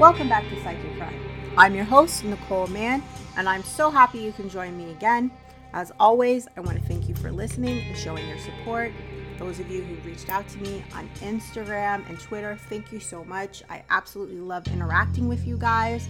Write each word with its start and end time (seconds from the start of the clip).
Welcome 0.00 0.30
back 0.30 0.48
to 0.48 0.62
Psych 0.62 0.82
Your 0.82 0.96
Crime. 0.96 1.20
I'm 1.58 1.74
your 1.74 1.84
host, 1.84 2.24
Nicole 2.24 2.68
Mann, 2.68 3.02
and 3.36 3.46
I'm 3.46 3.62
so 3.62 3.90
happy 3.90 4.16
you 4.16 4.32
can 4.32 4.48
join 4.48 4.74
me 4.74 4.92
again. 4.92 5.30
As 5.74 5.92
always, 6.00 6.48
I 6.56 6.60
want 6.60 6.80
to 6.80 6.88
thank 6.88 7.06
you 7.06 7.14
for 7.14 7.30
listening 7.30 7.80
and 7.80 7.94
showing 7.98 8.26
your 8.26 8.38
support. 8.38 8.92
Those 9.38 9.60
of 9.60 9.70
you 9.70 9.82
who 9.82 9.96
reached 10.08 10.30
out 10.30 10.48
to 10.48 10.58
me 10.60 10.82
on 10.94 11.06
Instagram 11.20 12.08
and 12.08 12.18
Twitter, 12.18 12.58
thank 12.70 12.90
you 12.92 12.98
so 12.98 13.24
much. 13.26 13.62
I 13.68 13.82
absolutely 13.90 14.40
love 14.40 14.66
interacting 14.68 15.28
with 15.28 15.46
you 15.46 15.58
guys. 15.58 16.08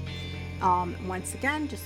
Um, 0.63 0.95
once 1.09 1.35
again, 1.35 1.67
just 1.67 1.83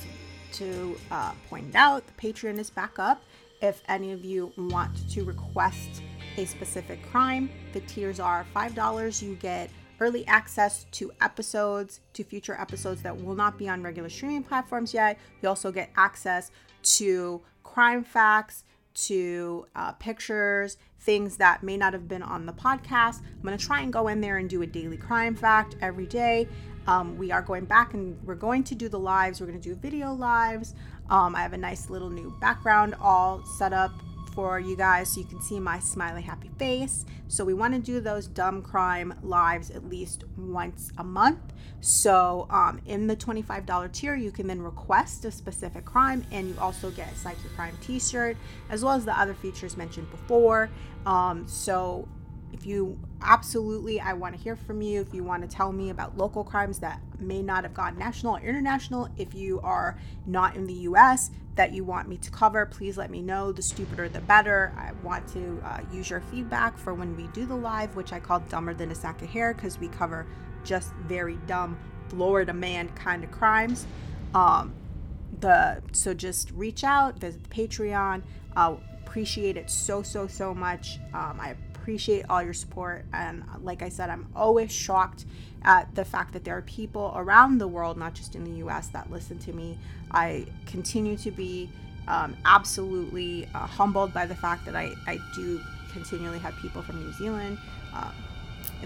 to 0.53 0.99
uh, 1.11 1.33
point 1.49 1.75
out, 1.75 2.05
the 2.07 2.13
Patreon 2.13 2.59
is 2.59 2.69
back 2.69 2.99
up. 2.99 3.23
If 3.63 3.83
any 3.89 4.13
of 4.13 4.27
you 4.27 4.53
want 4.59 5.09
to 5.13 5.25
request 5.25 6.03
a 6.37 6.45
specific 6.45 7.03
crime, 7.11 7.49
the 7.73 7.81
tiers 7.81 8.21
are 8.21 8.45
$5. 8.55 9.23
You 9.23 9.37
get 9.37 9.71
early 10.01 10.27
access 10.27 10.85
to 10.93 11.13
episodes, 11.21 12.01
to 12.13 12.25
future 12.25 12.57
episodes 12.59 13.03
that 13.03 13.23
will 13.23 13.35
not 13.35 13.59
be 13.59 13.69
on 13.69 13.83
regular 13.83 14.09
streaming 14.09 14.43
platforms 14.43 14.93
yet. 14.95 15.19
You 15.43 15.49
also 15.49 15.71
get 15.73 15.91
access 15.97 16.51
to 16.83 17.43
crime 17.63 18.05
facts, 18.05 18.65
to 18.95 19.67
uh, 19.75 19.93
pictures, 19.93 20.77
things 21.01 21.37
that 21.37 21.63
may 21.63 21.77
not 21.77 21.93
have 21.93 22.09
been 22.09 22.23
on 22.23 22.47
the 22.47 22.53
podcast. 22.53 23.21
I'm 23.21 23.43
going 23.43 23.57
to 23.57 23.65
try 23.65 23.81
and 23.81 23.93
go 23.93 24.09
in 24.09 24.21
there 24.21 24.39
and 24.39 24.49
do 24.49 24.63
a 24.63 24.67
daily 24.67 24.97
crime 24.97 25.35
fact 25.35 25.77
every 25.81 26.07
day. 26.07 26.49
Um, 26.87 27.17
we 27.19 27.33
are 27.33 27.43
going 27.43 27.65
back 27.65 27.95
and 27.95 28.17
we're 28.25 28.35
going 28.35 28.63
to 28.65 28.75
do 28.75 28.89
the 28.89 28.99
lives. 28.99 29.41
We're 29.41 29.47
going 29.47 29.61
to 29.61 29.69
do 29.69 29.75
video 29.75 30.13
lives. 30.13 30.75
Um, 31.11 31.35
I 31.35 31.43
have 31.43 31.53
a 31.53 31.59
nice 31.59 31.91
little 31.91 32.11
new 32.11 32.35
background 32.41 32.95
all 33.01 33.43
set 33.45 33.73
up 33.73 33.93
for 34.35 34.59
you 34.59 34.77
guys 34.77 35.09
so 35.11 35.21
you 35.21 35.27
can 35.27 35.41
see 35.41 35.61
my 35.61 35.79
smiley 35.79 36.23
happy 36.23 36.51
face. 36.59 37.05
So 37.29 37.45
we 37.45 37.55
want 37.55 37.75
to 37.75 37.81
do 37.81 38.01
those 38.01 38.27
dumb 38.27 38.63
crime 38.63 39.15
lives 39.23 39.71
at 39.71 39.89
least 39.89 40.25
once 40.37 40.93
a 40.99 41.05
month. 41.05 41.53
So 41.81 42.47
um, 42.51 42.81
in 42.87 43.07
the 43.07 43.17
$25 43.17 43.93
tier, 43.93 44.15
you 44.15 44.31
can 44.31 44.47
then 44.47 44.63
request 44.63 45.25
a 45.25 45.31
specific 45.31 45.85
crime 45.85 46.25
and 46.31 46.49
you 46.49 46.57
also 46.59 46.91
get 46.91 47.13
a 47.13 47.17
Psych 47.17 47.37
Your 47.43 47.53
Crime 47.53 47.77
t-shirt 47.81 48.37
as 48.71 48.85
well 48.85 48.95
as 48.95 49.05
the 49.05 49.19
other 49.19 49.35
features 49.35 49.77
mentioned 49.77 50.11
before. 50.11 50.71
Um, 51.07 51.47
so 51.47 52.09
if 52.53 52.67
you 52.67 52.99
absolutely, 53.25 54.01
I 54.01 54.13
want 54.13 54.37
to 54.37 54.41
hear 54.41 54.57
from 54.57 54.83
you. 54.83 55.01
If 55.01 55.13
you 55.13 55.25
want 55.25 55.43
to 55.43 55.49
tell 55.49 55.73
me 55.73 55.91
about 55.91 56.17
local 56.17 56.45
crimes 56.45 56.79
that 56.81 57.01
may 57.19 57.43
not 57.43 57.65
have 57.65 57.75
gone 57.75 57.99
national 57.99 58.37
or 58.37 58.41
international, 58.41 59.09
if 59.17 59.35
you 59.35 59.61
are 59.63 59.99
not 60.27 60.57
in 60.57 60.67
the 60.67 60.75
US 60.75 61.31
that 61.57 61.73
you 61.73 61.85
want 61.85 62.09
me 62.09 62.17
to 62.19 62.31
cover, 62.31 62.67
please 62.67 62.97
let 62.97 63.11
me 63.11 63.23
know. 63.23 63.53
The 63.53 63.63
stupider, 63.63 64.09
the 64.09 64.21
better. 64.21 64.73
I 64.77 64.93
want 65.05 65.27
to 65.29 65.61
uh, 65.65 65.81
use 65.93 66.11
your 66.11 66.21
feedback 66.21 66.77
for 66.79 66.95
when 66.95 67.17
we 67.17 67.27
do 67.29 67.47
the 67.47 67.57
live, 67.57 67.97
which 67.97 68.13
I 68.13 68.21
call 68.21 68.41
Dumber 68.41 68.75
Than 68.75 68.91
a 68.91 68.95
Sack 68.95 69.23
of 69.23 69.29
Hair 69.29 69.55
because 69.55 69.79
we 69.79 69.89
cover 69.89 70.27
just 70.65 70.93
very 71.07 71.39
dumb 71.47 71.79
Florida 72.09 72.53
man 72.53 72.89
kind 72.91 73.25
of 73.25 73.31
crimes. 73.31 73.87
Um, 74.35 74.75
the 75.41 75.83
so 75.93 76.15
just 76.15 76.51
reach 76.53 76.85
out, 76.85 77.19
visit 77.19 77.43
the 77.43 77.49
Patreon. 77.49 78.23
Uh, 78.57 78.77
appreciate 79.05 79.57
it 79.57 79.71
so 79.71 80.03
so 80.03 80.27
so 80.27 80.55
much. 80.55 80.99
Um, 81.13 81.39
I 81.41 81.55
appreciate 81.85 82.25
all 82.31 82.43
your 82.43 82.55
support. 82.55 83.05
And 83.13 83.45
like 83.63 83.83
I 83.83 83.91
said, 83.91 84.09
I'm 84.09 84.27
always 84.35 84.73
shocked 84.73 85.27
at 85.65 85.95
the 85.95 86.03
fact 86.03 86.33
that 86.33 86.43
there 86.43 86.57
are 86.57 86.63
people 86.63 87.13
around 87.15 87.59
the 87.59 87.69
world, 87.69 87.99
not 87.99 88.15
just 88.15 88.35
in 88.35 88.43
the 88.43 88.65
US, 88.67 88.89
that 88.89 89.11
listen 89.11 89.39
to 89.41 89.53
me. 89.53 89.79
I 90.11 90.47
continue 90.65 91.15
to 91.19 91.31
be 91.31 91.69
um, 92.09 92.39
absolutely 92.47 93.47
uh, 93.55 93.67
humbled 93.67 94.15
by 94.15 94.25
the 94.25 94.35
fact 94.35 94.65
that 94.65 94.75
I, 94.75 94.95
I 95.07 95.19
do 95.35 95.61
continually 95.93 96.39
have 96.39 96.57
people 96.57 96.81
from 96.81 97.05
New 97.05 97.13
Zealand 97.13 97.59
uh, 97.93 98.13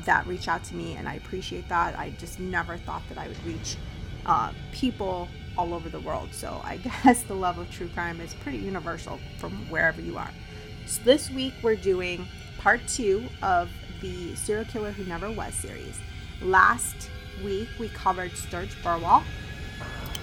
that 0.05 0.27
reach 0.27 0.49
out 0.49 0.65
to 0.65 0.75
me, 0.75 0.95
and 0.95 1.09
I 1.09 1.15
appreciate 1.15 1.69
that. 1.69 1.97
I 1.97 2.11
just 2.19 2.41
never 2.41 2.79
thought 2.79 3.03
that 3.11 3.19
I 3.19 3.29
would 3.29 3.45
reach 3.47 3.77
uh, 4.27 4.51
people 4.73 5.29
all 5.57 5.73
over 5.73 5.89
the 5.89 6.01
world. 6.01 6.31
So 6.33 6.61
I 6.65 6.77
guess 7.05 7.23
the 7.23 7.35
love 7.35 7.59
of 7.59 7.71
true 7.71 7.91
crime 7.95 8.21
is 8.21 8.35
pretty 8.35 8.59
universal 8.59 9.21
from 9.37 9.53
wherever 9.71 10.01
you 10.01 10.19
are. 10.19 10.33
So 10.87 11.01
this 11.05 11.31
week 11.31 11.53
we're 11.63 11.77
doing 11.77 12.27
part 12.59 12.81
two 12.89 13.25
of 13.43 13.71
the 14.01 14.35
Serial 14.35 14.65
Killer 14.65 14.91
Who 14.91 15.05
Never 15.05 15.31
Was 15.31 15.55
series. 15.55 15.99
Last 16.43 17.11
week 17.43 17.69
we 17.79 17.89
covered 17.89 18.33
Sture 18.37 18.67
Bergwall, 18.83 19.23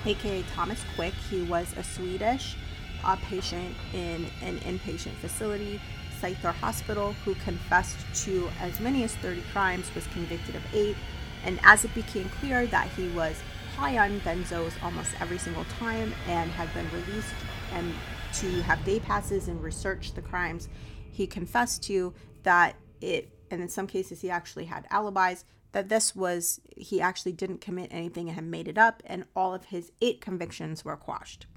aka 0.06 0.44
Thomas 0.54 0.84
Quick. 0.96 1.14
He 1.30 1.42
was 1.44 1.74
a 1.78 1.84
Swedish 1.84 2.56
uh, 3.04 3.16
patient 3.28 3.76
in 3.94 4.26
an 4.42 4.58
inpatient 4.60 5.14
facility, 5.16 5.80
Säter 6.22 6.54
Hospital, 6.54 7.14
who 7.24 7.36
confessed 7.36 7.98
to 8.26 8.50
as 8.60 8.80
many 8.80 9.04
as 9.04 9.16
30 9.16 9.42
crimes, 9.54 9.94
was 9.96 10.06
convicted 10.08 10.56
of 10.56 10.62
eight, 10.74 10.96
and 11.44 11.60
as 11.64 11.86
it 11.86 11.94
became 11.94 12.30
clear 12.40 12.66
that 12.68 12.90
he 12.90 13.08
was 13.10 13.42
high 13.78 13.98
on 13.98 14.20
benzos 14.22 14.72
almost 14.82 15.12
every 15.20 15.38
single 15.38 15.66
time 15.80 16.14
and 16.28 16.50
had 16.52 16.74
been 16.74 16.90
released 16.92 17.34
and 17.74 17.94
to 18.34 18.62
have 18.64 18.84
day 18.86 19.00
passes 19.00 19.50
and 19.50 19.62
research 19.62 20.14
the 20.14 20.22
crimes 20.22 20.70
he 21.16 21.28
confessed 21.28 21.82
to 21.84 22.14
that 22.44 22.76
it, 23.02 23.30
and 23.50 23.62
in 23.62 23.70
some 23.70 23.88
cases 23.88 24.22
he 24.22 24.30
actually 24.30 24.66
had 24.66 24.86
alibis, 24.92 25.46
that 25.72 25.90
this 25.90 26.16
was, 26.16 26.60
he 26.76 27.02
actually 27.02 27.32
didn't 27.32 27.62
commit 27.62 27.88
anything 27.92 28.28
and 28.28 28.36
had 28.36 28.46
made 28.46 28.68
it 28.68 28.78
up, 28.78 29.02
and 29.06 29.26
all 29.36 29.54
of 29.54 29.66
his 29.66 29.92
eight 30.02 30.22
convictions 30.22 30.84
were 30.84 30.96
quashed. 30.96 31.48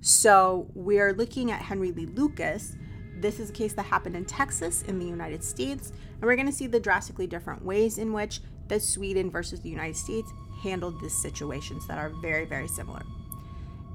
So 0.00 0.68
we're 0.74 1.12
looking 1.12 1.50
at 1.50 1.62
Henry 1.62 1.92
Lee 1.92 2.06
Lucas. 2.06 2.76
This 3.18 3.38
is 3.38 3.50
a 3.50 3.52
case 3.52 3.72
that 3.74 3.84
happened 3.84 4.16
in 4.16 4.24
Texas 4.24 4.82
in 4.82 4.98
the 4.98 5.06
United 5.06 5.44
States, 5.44 5.90
and 5.90 6.22
we're 6.22 6.36
going 6.36 6.46
to 6.46 6.52
see 6.52 6.66
the 6.66 6.80
drastically 6.80 7.26
different 7.26 7.64
ways 7.64 7.98
in 7.98 8.12
which 8.12 8.40
the 8.68 8.80
Sweden 8.80 9.30
versus 9.30 9.60
the 9.60 9.68
United 9.68 9.96
States 9.96 10.32
handled 10.62 11.00
these 11.00 11.16
situations 11.16 11.86
that 11.86 11.98
are 11.98 12.10
very, 12.20 12.44
very 12.44 12.68
similar. 12.68 13.02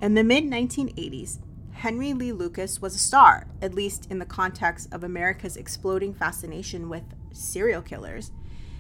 In 0.02 0.14
the 0.14 0.24
mid 0.24 0.44
1980s, 0.44 1.40
Henry 1.78 2.12
Lee 2.12 2.32
Lucas 2.32 2.82
was 2.82 2.96
a 2.96 3.00
star, 3.00 3.46
at 3.62 3.76
least 3.76 4.08
in 4.10 4.18
the 4.18 4.26
context 4.26 4.92
of 4.92 5.04
America's 5.04 5.56
exploding 5.56 6.12
fascination 6.12 6.90
with 6.90 7.04
serial 7.32 7.84
killers. 7.84 8.32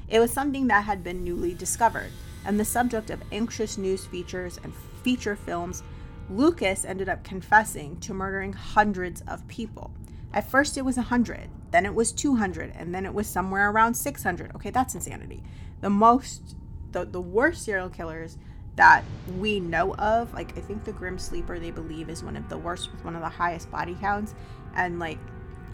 It 0.07 0.19
was 0.19 0.31
something 0.31 0.65
that 0.67 0.85
had 0.85 1.03
been 1.03 1.23
newly 1.23 1.53
discovered, 1.53 2.09
and 2.43 2.59
the 2.59 2.65
subject 2.65 3.11
of 3.11 3.21
anxious 3.31 3.77
news 3.77 4.07
features 4.07 4.59
and 4.63 4.73
feature 5.03 5.35
films, 5.35 5.83
Lucas 6.27 6.85
ended 6.85 7.07
up 7.07 7.23
confessing 7.23 7.99
to 7.99 8.15
murdering 8.15 8.53
hundreds 8.53 9.21
of 9.27 9.47
people. 9.47 9.91
At 10.33 10.49
first, 10.49 10.75
it 10.75 10.83
was 10.83 10.97
100, 10.97 11.49
then 11.69 11.85
it 11.85 11.93
was 11.93 12.11
200, 12.11 12.73
and 12.75 12.95
then 12.95 13.05
it 13.05 13.13
was 13.13 13.27
somewhere 13.27 13.69
around 13.69 13.93
600. 13.93 14.55
Okay, 14.55 14.71
that's 14.71 14.95
insanity. 14.95 15.43
The 15.81 15.91
most, 15.91 16.55
the, 16.93 17.05
the 17.05 17.21
worst 17.21 17.63
serial 17.63 17.89
killers 17.89 18.39
that 18.77 19.03
we 19.37 19.59
know 19.59 19.93
of. 19.95 20.33
Like 20.33 20.57
I 20.57 20.61
think 20.61 20.85
the 20.85 20.93
Grim 20.93 21.19
Sleeper 21.19 21.59
they 21.59 21.71
believe 21.71 22.09
is 22.09 22.23
one 22.23 22.37
of 22.37 22.47
the 22.47 22.57
worst 22.57 22.89
one 23.01 23.15
of 23.15 23.21
the 23.21 23.29
highest 23.29 23.69
body 23.69 23.95
counts 23.99 24.33
and 24.75 24.99
like 24.99 25.19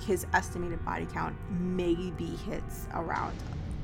his 0.06 0.26
estimated 0.34 0.84
body 0.84 1.06
count 1.06 1.36
maybe 1.50 2.26
hits 2.48 2.88
around 2.94 3.38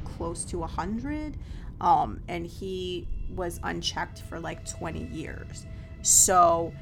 close 0.03 0.43
to 0.45 0.63
a 0.63 0.67
hundred. 0.67 1.37
Um, 1.79 2.21
and 2.27 2.45
he 2.45 3.07
was 3.33 3.59
unchecked 3.63 4.21
for 4.23 4.39
like 4.39 4.69
20 4.69 5.05
years. 5.07 5.65
So 6.01 6.73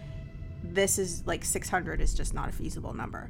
this 0.64 0.98
is 0.98 1.26
like 1.28 1.46
600 1.46 2.02
is 2.02 2.14
just 2.14 2.34
not 2.34 2.50
a 2.50 2.52
feasible 2.52 2.94
number. 2.94 3.30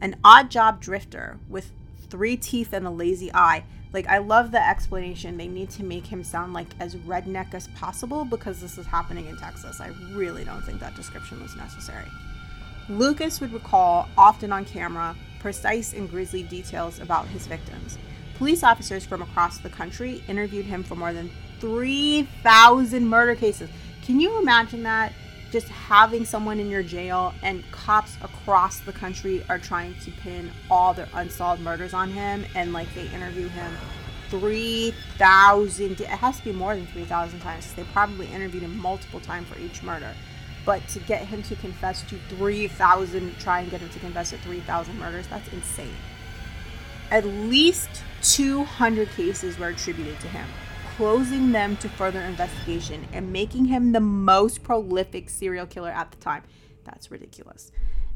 An 0.00 0.16
odd 0.22 0.50
job 0.50 0.80
drifter 0.80 1.38
with 1.48 1.72
three 2.10 2.36
teeth 2.36 2.72
and 2.72 2.86
a 2.86 2.90
lazy 2.90 3.32
eye 3.32 3.64
like, 3.92 4.06
I 4.06 4.18
love 4.18 4.52
the 4.52 4.66
explanation. 4.66 5.36
They 5.36 5.48
need 5.48 5.70
to 5.70 5.82
make 5.82 6.06
him 6.06 6.22
sound 6.22 6.52
like 6.52 6.68
as 6.78 6.94
redneck 6.96 7.54
as 7.54 7.68
possible 7.68 8.24
because 8.24 8.60
this 8.60 8.78
is 8.78 8.86
happening 8.86 9.26
in 9.26 9.36
Texas. 9.36 9.80
I 9.80 9.88
really 10.12 10.44
don't 10.44 10.62
think 10.62 10.78
that 10.80 10.94
description 10.94 11.42
was 11.42 11.56
necessary. 11.56 12.06
Lucas 12.88 13.40
would 13.40 13.52
recall, 13.52 14.08
often 14.16 14.52
on 14.52 14.64
camera, 14.64 15.16
precise 15.40 15.92
and 15.92 16.08
grisly 16.08 16.42
details 16.44 17.00
about 17.00 17.26
his 17.28 17.46
victims. 17.46 17.98
Police 18.36 18.62
officers 18.62 19.04
from 19.04 19.22
across 19.22 19.58
the 19.58 19.68
country 19.68 20.22
interviewed 20.28 20.66
him 20.66 20.82
for 20.82 20.94
more 20.94 21.12
than 21.12 21.30
3,000 21.58 23.06
murder 23.06 23.34
cases. 23.34 23.70
Can 24.02 24.20
you 24.20 24.40
imagine 24.40 24.82
that? 24.84 25.12
Just 25.50 25.68
having 25.68 26.24
someone 26.24 26.60
in 26.60 26.70
your 26.70 26.84
jail 26.84 27.34
and 27.42 27.68
cops 27.72 28.16
across 28.22 28.78
the 28.80 28.92
country 28.92 29.44
are 29.48 29.58
trying 29.58 29.96
to 29.96 30.12
pin 30.12 30.50
all 30.70 30.94
their 30.94 31.08
unsolved 31.12 31.60
murders 31.60 31.92
on 31.92 32.10
him 32.10 32.44
and 32.54 32.72
like 32.72 32.92
they 32.94 33.08
interview 33.08 33.48
him 33.48 33.76
3,000 34.28 36.00
it 36.00 36.06
has 36.06 36.38
to 36.38 36.44
be 36.44 36.52
more 36.52 36.76
than 36.76 36.86
3,000 36.86 37.40
times 37.40 37.72
they 37.74 37.82
probably 37.84 38.28
interviewed 38.28 38.62
him 38.62 38.78
multiple 38.78 39.18
times 39.18 39.48
for 39.48 39.58
each 39.58 39.82
murder. 39.82 40.14
But 40.64 40.86
to 40.88 41.00
get 41.00 41.22
him 41.26 41.42
to 41.44 41.56
confess 41.56 42.02
to 42.02 42.18
3,000 42.28 43.38
try 43.40 43.60
and 43.60 43.70
get 43.70 43.80
him 43.80 43.88
to 43.88 43.98
confess 43.98 44.30
to 44.30 44.38
3,000 44.38 44.98
murders 45.00 45.26
that's 45.26 45.52
insane. 45.52 45.96
At 47.10 47.26
least 47.26 47.88
200 48.22 49.08
cases 49.10 49.58
were 49.58 49.68
attributed 49.68 50.20
to 50.20 50.28
him 50.28 50.46
closing 51.00 51.50
them 51.50 51.78
to 51.78 51.88
further 51.88 52.20
investigation 52.20 53.08
and 53.14 53.32
making 53.32 53.64
him 53.64 53.92
the 53.92 54.00
most 54.00 54.62
prolific 54.62 55.30
serial 55.30 55.64
killer 55.64 55.88
at 55.88 56.10
the 56.10 56.16
time. 56.18 56.42
That's 56.84 57.10
ridiculous. 57.10 57.72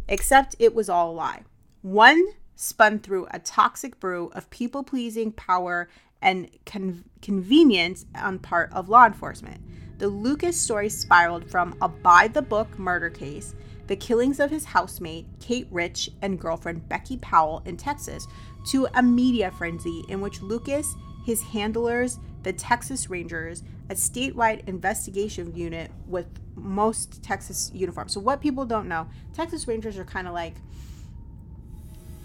Except 0.07 0.55
it 0.59 0.75
was 0.75 0.91
all 0.91 1.13
a 1.13 1.15
lie. 1.15 1.45
One 1.81 2.23
spun 2.57 2.99
through 2.99 3.27
a 3.31 3.39
toxic 3.39 3.99
brew 3.99 4.31
of 4.35 4.51
people 4.51 4.83
pleasing, 4.83 5.33
power, 5.33 5.89
and 6.21 6.51
con- 6.67 7.05
convenience 7.23 8.05
on 8.15 8.39
part 8.39 8.71
of 8.75 8.91
law 8.91 9.07
enforcement. 9.07 9.63
The 9.97 10.09
Lucas 10.09 10.61
story 10.61 10.91
spiraled 10.91 11.51
from 11.51 11.79
a 11.81 11.89
by 11.89 12.29
the 12.29 12.43
book 12.43 12.79
murder 12.79 13.09
case, 13.09 13.55
the 13.87 13.97
killings 13.97 14.39
of 14.39 14.51
his 14.51 14.67
housemate, 14.67 15.25
Kate 15.41 15.69
Rich, 15.71 16.11
and 16.21 16.39
girlfriend 16.39 16.87
Becky 16.91 17.17
Powell 17.17 17.63
in 17.65 17.79
Texas, 17.79 18.29
to 18.67 18.89
a 18.93 19.03
media 19.03 19.51
frenzy 19.53 20.05
in 20.11 20.21
which 20.21 20.43
Lucas, 20.43 20.95
his 21.25 21.41
handlers, 21.41 22.19
the 22.45 22.53
Texas 22.53 23.11
Rangers, 23.11 23.63
a 23.91 23.95
statewide 23.95 24.69
investigation 24.69 25.55
unit 25.57 25.91
with 26.07 26.27
most 26.55 27.23
Texas 27.23 27.71
uniforms. 27.75 28.13
So 28.13 28.21
what 28.21 28.41
people 28.41 28.65
don't 28.65 28.87
know, 28.87 29.09
Texas 29.33 29.67
Rangers 29.67 29.99
are 29.99 30.05
kind 30.05 30.29
of 30.29 30.35
like 30.35 30.55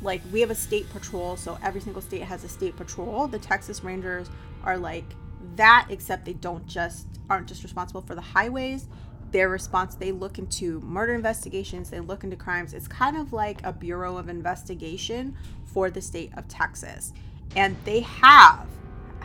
like 0.01 0.21
we 0.31 0.39
have 0.39 0.49
a 0.49 0.55
state 0.55 0.89
patrol, 0.91 1.35
so 1.35 1.57
every 1.61 1.81
single 1.81 2.01
state 2.01 2.21
has 2.21 2.45
a 2.45 2.49
state 2.49 2.77
patrol. 2.77 3.27
The 3.27 3.39
Texas 3.39 3.83
Rangers 3.83 4.29
are 4.63 4.77
like 4.77 5.03
that 5.55 5.87
except 5.89 6.25
they 6.25 6.33
don't 6.33 6.65
just 6.67 7.07
aren't 7.29 7.47
just 7.47 7.63
responsible 7.63 8.01
for 8.01 8.15
the 8.15 8.21
highways. 8.21 8.87
Their 9.31 9.49
response 9.49 9.95
they 9.95 10.11
look 10.11 10.37
into 10.37 10.79
murder 10.81 11.13
investigations, 11.13 11.89
they 11.89 11.99
look 11.99 12.23
into 12.23 12.35
crimes. 12.35 12.73
It's 12.73 12.87
kind 12.87 13.17
of 13.17 13.33
like 13.33 13.65
a 13.65 13.73
bureau 13.73 14.17
of 14.17 14.29
investigation 14.29 15.35
for 15.65 15.89
the 15.89 16.01
state 16.01 16.31
of 16.35 16.47
Texas. 16.47 17.13
And 17.55 17.75
they 17.83 18.01
have 18.01 18.67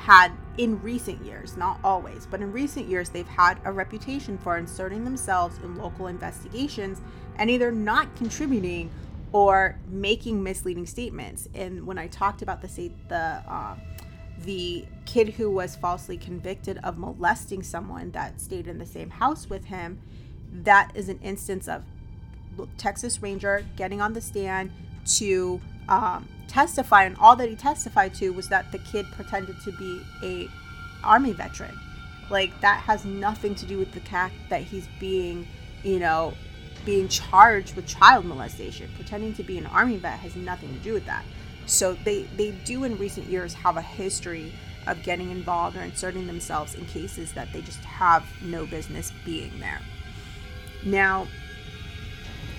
had 0.05 0.31
in 0.59 0.81
recent 0.83 1.25
years, 1.25 1.57
not 1.57 1.81
always, 1.83 2.27
but 2.31 2.43
in 2.43 2.53
recent 2.53 2.87
years, 2.87 3.09
they've 3.09 3.27
had 3.27 3.59
a 3.65 3.73
reputation 3.73 4.37
for 4.37 4.59
inserting 4.59 5.03
themselves 5.03 5.57
in 5.65 5.77
local 5.77 6.09
investigations 6.09 7.01
and 7.37 7.49
either 7.49 7.73
not 7.73 8.15
contributing 8.15 8.91
or 9.33 9.79
making 9.89 10.43
misleading 10.43 10.85
statements. 10.85 11.49
And 11.55 11.87
when 11.87 11.97
I 11.97 12.09
talked 12.09 12.43
about 12.43 12.61
the 12.61 12.69
state, 12.69 12.93
the 13.09 13.43
uh, 13.49 13.77
the 14.45 14.85
kid 15.07 15.31
who 15.31 15.51
was 15.51 15.75
falsely 15.75 16.19
convicted 16.19 16.79
of 16.85 16.99
molesting 16.99 17.63
someone 17.63 18.11
that 18.11 18.43
stayed 18.43 18.69
in 18.69 18.77
the 18.77 18.87
same 18.87 19.09
house 19.09 19.49
with 19.49 19.65
him, 19.65 19.99
that 20.53 20.93
is 20.95 21.09
an 21.09 21.19
instance 21.23 21.67
of 21.67 21.83
Texas 22.77 23.23
Ranger 23.23 23.65
getting 23.77 24.03
on 24.03 24.13
the 24.13 24.21
stand 24.21 24.71
to 25.17 25.63
um, 25.89 26.29
testify, 26.49 27.05
and 27.05 27.17
all 27.19 27.37
that 27.37 27.49
he 27.49 27.57
testified 27.57 28.15
to 28.15 28.31
was 28.31 28.49
that 28.49 28.71
the 28.73 28.79
kid 28.79 29.07
pretended 29.13 29.61
to 29.63 29.73
be 29.73 30.03
a 30.23 30.49
army 31.05 31.33
veteran. 31.33 31.79
Like 32.31 32.59
that 32.61 32.81
has 32.81 33.05
nothing 33.05 33.55
to 33.57 33.67
do 33.67 33.79
with 33.79 33.93
the 33.93 34.01
fact 34.01 34.35
that 34.49 34.63
he's 34.63 34.89
being, 34.99 35.47
you 35.83 35.99
know, 35.99 36.35
being 36.85 37.09
charged 37.09 37.77
with 37.77 37.87
child 37.87 38.25
molestation. 38.25 38.91
Pretending 38.97 39.35
to 39.35 39.43
be 39.43 39.59
an 39.59 39.67
army 39.67 39.97
vet 39.97 40.19
has 40.21 40.37
nothing 40.37 40.73
to 40.73 40.79
do 40.81 40.93
with 40.93 41.07
that. 41.07 41.25
So 41.67 41.95
they 42.05 42.23
they 42.37 42.53
do 42.65 42.85
in 42.85 42.99
recent 42.99 43.27
years 43.27 43.55
have 43.55 43.77
a 43.77 43.83
history 43.83 44.53
of 44.87 45.03
getting 45.03 45.31
involved 45.31 45.77
or 45.77 45.81
inserting 45.81 46.27
themselves 46.27 46.75
in 46.75 46.85
cases 46.87 47.33
that 47.33 47.53
they 47.53 47.63
just 47.63 47.83
have 47.85 48.25
no 48.43 48.67
business 48.67 49.13
being 49.25 49.59
there. 49.59 49.81
Now, 50.85 51.27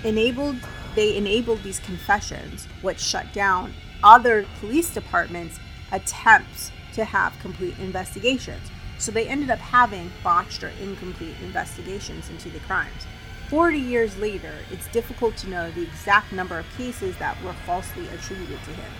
enabled 0.03 0.57
they 0.95 1.15
enabled 1.15 1.61
these 1.63 1.79
confessions, 1.79 2.65
which 2.81 2.99
shut 2.99 3.31
down 3.33 3.73
other 4.03 4.45
police 4.59 4.93
departments' 4.93 5.59
attempts 5.91 6.71
to 6.93 7.05
have 7.05 7.37
complete 7.39 7.77
investigations. 7.79 8.71
So 8.97 9.11
they 9.11 9.27
ended 9.27 9.49
up 9.49 9.59
having 9.59 10.11
botched 10.23 10.63
or 10.63 10.71
incomplete 10.81 11.35
investigations 11.43 12.29
into 12.29 12.49
the 12.49 12.59
crimes. 12.59 13.05
40 13.49 13.77
years 13.77 14.17
later, 14.17 14.53
it's 14.71 14.87
difficult 14.87 15.37
to 15.37 15.49
know 15.49 15.69
the 15.71 15.83
exact 15.83 16.31
number 16.31 16.57
of 16.57 16.65
cases 16.77 17.15
that 17.17 17.41
were 17.43 17.53
falsely 17.65 18.07
attributed 18.07 18.57
to 18.63 18.71
him. 18.71 18.91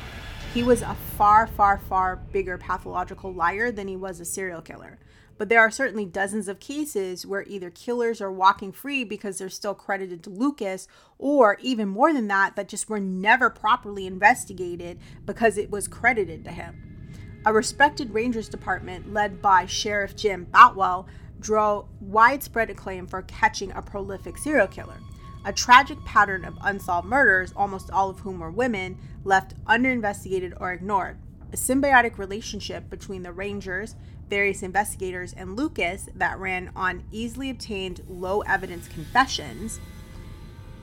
He 0.54 0.64
was 0.64 0.82
a 0.82 0.96
far, 1.18 1.48
far, 1.48 1.80
far 1.80 2.18
bigger 2.18 2.58
pathological 2.58 3.34
liar 3.34 3.72
than 3.72 3.88
he 3.88 3.96
was 3.96 4.20
a 4.20 4.26
serial 4.26 4.62
killer. 4.62 5.00
But 5.38 5.50
there 5.50 5.60
are 5.60 5.72
certainly 5.72 6.06
dozens 6.06 6.48
of 6.48 6.60
cases 6.60 7.26
where 7.26 7.44
either 7.44 7.70
killers 7.70 8.22
are 8.22 8.32
walking 8.32 8.72
free 8.72 9.04
because 9.04 9.38
they're 9.38 9.50
still 9.50 9.74
credited 9.74 10.24
to 10.24 10.30
Lucas, 10.30 10.88
or 11.18 11.58
even 11.62 11.90
more 11.90 12.14
than 12.14 12.28
that, 12.30 12.56
that 12.56 12.70
just 12.70 12.90
were 12.90 13.00
never 13.00 13.50
properly 13.50 14.08
investigated 14.08 15.00
because 15.26 15.58
it 15.58 15.70
was 15.70 15.88
credited 15.88 16.46
to 16.46 16.52
him. 16.52 17.42
A 17.46 17.54
respected 17.54 18.14
Rangers 18.14 18.50
department 18.50 19.14
led 19.14 19.42
by 19.42 19.66
Sheriff 19.66 20.16
Jim 20.16 20.46
Boutwell 20.46 21.08
drew 21.40 21.86
widespread 22.00 22.70
acclaim 22.70 23.06
for 23.06 23.22
catching 23.24 23.72
a 23.72 23.82
prolific 23.82 24.38
serial 24.38 24.68
killer. 24.68 24.98
A 25.46 25.54
tragic 25.54 26.04
pattern 26.06 26.44
of 26.44 26.58
unsolved 26.62 27.08
murders, 27.08 27.54
almost 27.56 27.92
all 27.92 28.10
of 28.10 28.22
whom 28.22 28.40
were 28.40 28.50
women, 28.50 28.98
left 29.24 29.54
underinvestigated 29.66 30.60
or 30.60 30.74
ignored. 30.74 31.20
A 31.54 31.56
symbiotic 31.56 32.18
relationship 32.18 32.90
between 32.90 33.22
the 33.22 33.32
Rangers, 33.32 33.96
various 34.30 34.64
investigators, 34.64 35.34
and 35.34 35.56
Lucas 35.56 36.10
that 36.16 36.40
ran 36.40 36.72
on 36.76 37.04
easily 37.12 37.50
obtained 37.50 38.02
low 38.08 38.42
evidence 38.42 38.88
confessions. 38.88 39.80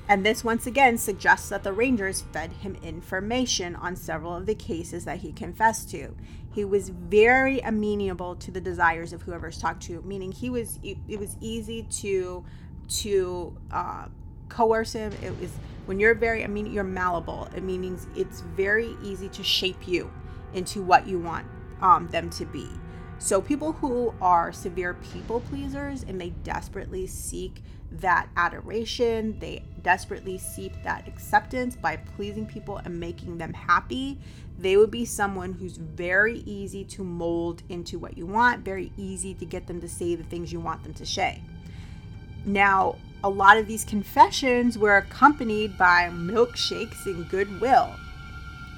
And 0.09 0.27
this 0.27 0.45
once 0.45 0.67
again 0.67 0.99
suggests 0.99 1.49
that 1.49 1.63
the 1.63 1.73
Rangers 1.73 2.23
fed 2.33 2.53
him 2.53 2.77
information 2.83 3.77
on 3.77 3.97
several 3.97 4.35
of 4.35 4.47
the 4.47 4.55
cases 4.55 5.05
that 5.05 5.19
he 5.19 5.33
confessed 5.33 5.91
to. 5.91 6.15
He 6.53 6.65
was 6.65 6.91
very 6.91 7.61
amenable 7.61 8.37
to 8.37 8.51
the 8.51 8.61
desires 8.61 9.13
of 9.13 9.23
whoever's 9.23 9.59
talked 9.59 9.83
to, 9.85 10.03
meaning 10.03 10.33
he 10.33 10.51
was 10.51 10.79
it, 10.83 10.99
was 11.19 11.37
easy 11.41 11.85
to 11.85 12.45
to 13.01 13.57
uh, 13.71 14.07
coerce 14.49 14.93
him. 14.93 15.13
It 15.23 15.39
was 15.41 15.51
when 15.87 15.99
you're 15.99 16.15
very 16.15 16.45
I 16.45 16.47
mean 16.47 16.67
you're 16.67 16.85
malleable. 16.85 17.49
It 17.57 17.63
means 17.63 18.07
it's 18.15 18.41
very 18.41 18.97
easy 19.03 19.29
to 19.31 19.43
shape 19.43 19.89
you 19.89 20.11
into 20.53 20.83
what 20.83 21.07
you 21.07 21.19
want 21.19 21.47
um, 21.81 22.09
them 22.09 22.29
to 22.31 22.45
be. 22.45 22.69
So, 23.23 23.41
people 23.41 23.71
who 23.75 24.13
are 24.21 24.53
severe 24.53 24.95
people 24.95 25.43
pleasers 25.43 26.03
and 26.03 26.21
they 26.21 26.31
desperately 26.43 27.07
seek 27.07 27.63
that 27.93 28.29
adoration, 28.37 29.39
they 29.39 29.63
desperately 29.81 30.39
seek 30.39 30.83
that 30.83 31.07
acceptance 31.07 31.77
by 31.77 31.99
pleasing 31.99 32.47
people 32.47 32.79
and 32.79 32.99
making 32.99 33.39
them 33.39 33.53
happy, 33.53 34.19
they 34.59 34.77
would 34.77 34.91
be 34.91 35.05
someone 35.05 35.53
who's 35.53 35.77
very 35.77 36.39
easy 36.47 36.85
to 36.87 37.05
mold 37.05 37.63
into 37.69 37.97
what 37.97 38.19
you 38.19 38.27
want, 38.27 38.65
very 38.65 38.93
easy 38.97 39.35
to 39.35 39.45
get 39.45 39.69
them 39.69 39.81
to 39.83 39.89
say 39.89 40.17
the 40.17 40.25
things 40.25 40.53
you 40.53 40.59
want 40.59 40.83
them 40.83 40.95
to 40.95 41.07
say. 41.07 41.41
Now, 42.45 42.97
a 43.23 43.31
lot 43.31 43.57
of 43.57 43.69
these 43.69 43.85
confessions 43.85 44.77
were 44.77 44.97
accompanied 44.97 45.79
by 45.79 46.11
milkshakes 46.13 47.07
and 47.07 47.29
goodwill. 47.31 47.95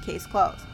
Case 0.04 0.26
closed. 0.26 0.66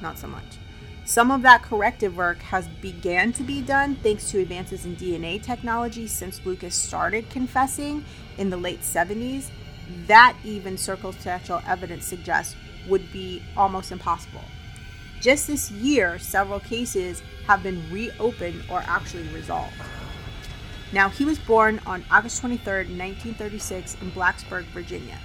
Not 0.00 0.16
so 0.16 0.28
much. 0.28 0.58
Some 1.06 1.30
of 1.30 1.42
that 1.42 1.62
corrective 1.62 2.16
work 2.16 2.40
has 2.44 2.66
began 2.66 3.34
to 3.34 3.42
be 3.42 3.60
done 3.60 3.96
thanks 3.96 4.30
to 4.30 4.40
advances 4.40 4.86
in 4.86 4.96
DNA 4.96 5.42
technology 5.42 6.06
since 6.06 6.44
Lucas 6.46 6.74
started 6.74 7.28
confessing 7.28 8.06
in 8.38 8.48
the 8.48 8.56
late 8.56 8.80
70s. 8.80 9.50
That 10.06 10.34
even 10.44 10.78
circumstantial 10.78 11.60
evidence 11.66 12.06
suggests 12.06 12.56
would 12.88 13.12
be 13.12 13.42
almost 13.54 13.92
impossible. 13.92 14.44
Just 15.20 15.46
this 15.46 15.70
year, 15.70 16.18
several 16.18 16.60
cases 16.60 17.22
have 17.46 17.62
been 17.62 17.82
reopened 17.92 18.62
or 18.70 18.82
actually 18.86 19.28
resolved. 19.28 19.74
Now, 20.90 21.10
he 21.10 21.26
was 21.26 21.38
born 21.38 21.80
on 21.84 22.02
August 22.10 22.40
23, 22.40 22.72
1936, 22.72 23.96
in 24.00 24.10
Blacksburg, 24.12 24.64
Virginia. 24.66 25.18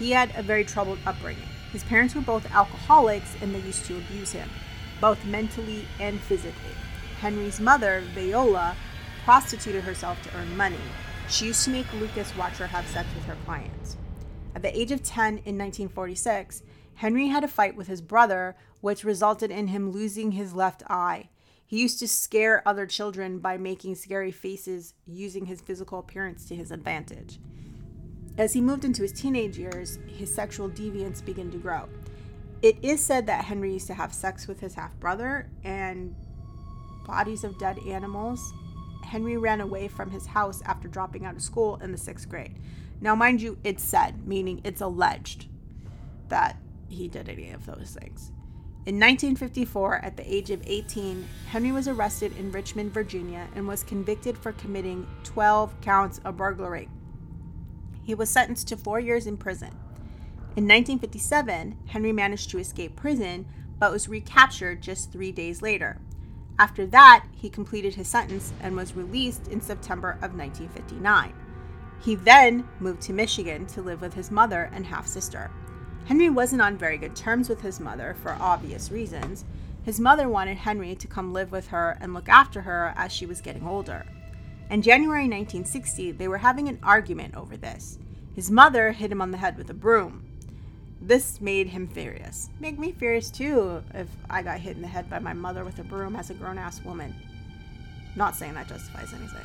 He 0.00 0.10
had 0.10 0.32
a 0.34 0.42
very 0.42 0.64
troubled 0.64 0.98
upbringing. 1.06 1.48
His 1.72 1.84
parents 1.84 2.16
were 2.16 2.22
both 2.22 2.50
alcoholics 2.52 3.36
and 3.40 3.54
they 3.54 3.60
used 3.60 3.84
to 3.84 3.96
abuse 3.96 4.32
him 4.32 4.50
both 5.02 5.22
mentally 5.26 5.84
and 5.98 6.20
physically. 6.20 6.76
Henry's 7.20 7.58
mother, 7.58 8.04
Viola, 8.14 8.76
prostituted 9.24 9.82
herself 9.82 10.22
to 10.22 10.34
earn 10.38 10.56
money. 10.56 10.76
She 11.28 11.46
used 11.46 11.64
to 11.64 11.70
make 11.70 11.92
Lucas 11.94 12.34
watch 12.36 12.54
her 12.58 12.68
have 12.68 12.86
sex 12.86 13.08
with 13.14 13.24
her 13.24 13.36
clients. 13.44 13.96
At 14.54 14.62
the 14.62 14.78
age 14.78 14.92
of 14.92 15.02
10 15.02 15.26
in 15.26 15.58
1946, 15.58 16.62
Henry 16.94 17.26
had 17.26 17.42
a 17.42 17.48
fight 17.48 17.74
with 17.74 17.88
his 17.88 18.00
brother, 18.00 18.54
which 18.80 19.02
resulted 19.02 19.50
in 19.50 19.66
him 19.66 19.90
losing 19.90 20.32
his 20.32 20.54
left 20.54 20.84
eye. 20.88 21.30
He 21.66 21.80
used 21.80 21.98
to 21.98 22.06
scare 22.06 22.62
other 22.64 22.86
children 22.86 23.40
by 23.40 23.56
making 23.56 23.96
scary 23.96 24.30
faces, 24.30 24.94
using 25.04 25.46
his 25.46 25.60
physical 25.60 25.98
appearance 25.98 26.44
to 26.46 26.54
his 26.54 26.70
advantage. 26.70 27.40
As 28.38 28.52
he 28.52 28.60
moved 28.60 28.84
into 28.84 29.02
his 29.02 29.12
teenage 29.12 29.58
years, 29.58 29.98
his 30.06 30.32
sexual 30.32 30.68
deviance 30.68 31.24
began 31.24 31.50
to 31.50 31.58
grow. 31.58 31.88
It 32.62 32.76
is 32.80 33.04
said 33.04 33.26
that 33.26 33.44
Henry 33.44 33.72
used 33.72 33.88
to 33.88 33.94
have 33.94 34.14
sex 34.14 34.46
with 34.46 34.60
his 34.60 34.74
half 34.74 34.94
brother 35.00 35.50
and 35.64 36.14
bodies 37.04 37.42
of 37.42 37.58
dead 37.58 37.78
animals. 37.88 38.52
Henry 39.04 39.36
ran 39.36 39.60
away 39.60 39.88
from 39.88 40.10
his 40.10 40.26
house 40.26 40.62
after 40.64 40.86
dropping 40.86 41.26
out 41.26 41.34
of 41.34 41.42
school 41.42 41.76
in 41.82 41.90
the 41.90 41.98
sixth 41.98 42.28
grade. 42.28 42.60
Now, 43.00 43.16
mind 43.16 43.42
you, 43.42 43.58
it's 43.64 43.82
said, 43.82 44.28
meaning 44.28 44.60
it's 44.62 44.80
alleged, 44.80 45.48
that 46.28 46.56
he 46.88 47.08
did 47.08 47.28
any 47.28 47.50
of 47.50 47.66
those 47.66 47.96
things. 48.00 48.30
In 48.86 48.96
1954, 48.96 49.96
at 49.96 50.16
the 50.16 50.32
age 50.32 50.50
of 50.50 50.62
18, 50.64 51.26
Henry 51.48 51.72
was 51.72 51.88
arrested 51.88 52.36
in 52.36 52.52
Richmond, 52.52 52.92
Virginia, 52.92 53.48
and 53.56 53.66
was 53.66 53.82
convicted 53.82 54.38
for 54.38 54.52
committing 54.52 55.06
12 55.24 55.80
counts 55.80 56.20
of 56.24 56.36
burglary. 56.36 56.88
He 58.04 58.14
was 58.14 58.30
sentenced 58.30 58.68
to 58.68 58.76
four 58.76 59.00
years 59.00 59.26
in 59.26 59.36
prison. 59.36 59.70
In 60.54 60.64
1957, 60.64 61.78
Henry 61.86 62.12
managed 62.12 62.50
to 62.50 62.58
escape 62.58 62.94
prison 62.94 63.46
but 63.78 63.90
was 63.90 64.06
recaptured 64.06 64.82
just 64.82 65.10
three 65.10 65.32
days 65.32 65.62
later. 65.62 65.98
After 66.58 66.84
that, 66.88 67.24
he 67.34 67.48
completed 67.48 67.94
his 67.94 68.06
sentence 68.06 68.52
and 68.60 68.76
was 68.76 68.94
released 68.94 69.48
in 69.48 69.62
September 69.62 70.10
of 70.20 70.36
1959. 70.36 71.32
He 72.02 72.16
then 72.16 72.68
moved 72.80 73.00
to 73.02 73.14
Michigan 73.14 73.64
to 73.68 73.80
live 73.80 74.02
with 74.02 74.12
his 74.12 74.30
mother 74.30 74.68
and 74.74 74.84
half 74.84 75.06
sister. 75.06 75.50
Henry 76.04 76.28
wasn't 76.28 76.60
on 76.60 76.76
very 76.76 76.98
good 76.98 77.16
terms 77.16 77.48
with 77.48 77.62
his 77.62 77.80
mother 77.80 78.14
for 78.22 78.36
obvious 78.38 78.90
reasons. 78.90 79.46
His 79.84 79.98
mother 79.98 80.28
wanted 80.28 80.58
Henry 80.58 80.94
to 80.96 81.08
come 81.08 81.32
live 81.32 81.50
with 81.50 81.68
her 81.68 81.96
and 81.98 82.12
look 82.12 82.28
after 82.28 82.60
her 82.60 82.92
as 82.94 83.10
she 83.10 83.24
was 83.24 83.40
getting 83.40 83.66
older. 83.66 84.04
In 84.68 84.82
January 84.82 85.22
1960, 85.22 86.12
they 86.12 86.28
were 86.28 86.38
having 86.38 86.68
an 86.68 86.78
argument 86.82 87.36
over 87.36 87.56
this. 87.56 87.98
His 88.34 88.50
mother 88.50 88.92
hit 88.92 89.10
him 89.10 89.22
on 89.22 89.30
the 89.30 89.38
head 89.38 89.56
with 89.56 89.70
a 89.70 89.74
broom. 89.74 90.26
This 91.04 91.40
made 91.40 91.66
him 91.66 91.88
furious. 91.88 92.48
Make 92.60 92.78
me 92.78 92.92
furious 92.92 93.28
too 93.28 93.82
if 93.92 94.06
I 94.30 94.40
got 94.40 94.60
hit 94.60 94.76
in 94.76 94.82
the 94.82 94.88
head 94.88 95.10
by 95.10 95.18
my 95.18 95.32
mother 95.32 95.64
with 95.64 95.80
a 95.80 95.82
broom 95.82 96.14
as 96.14 96.30
a 96.30 96.34
grown 96.34 96.58
ass 96.58 96.80
woman. 96.84 97.12
Not 98.14 98.36
saying 98.36 98.54
that 98.54 98.68
justifies 98.68 99.12
anything. 99.12 99.44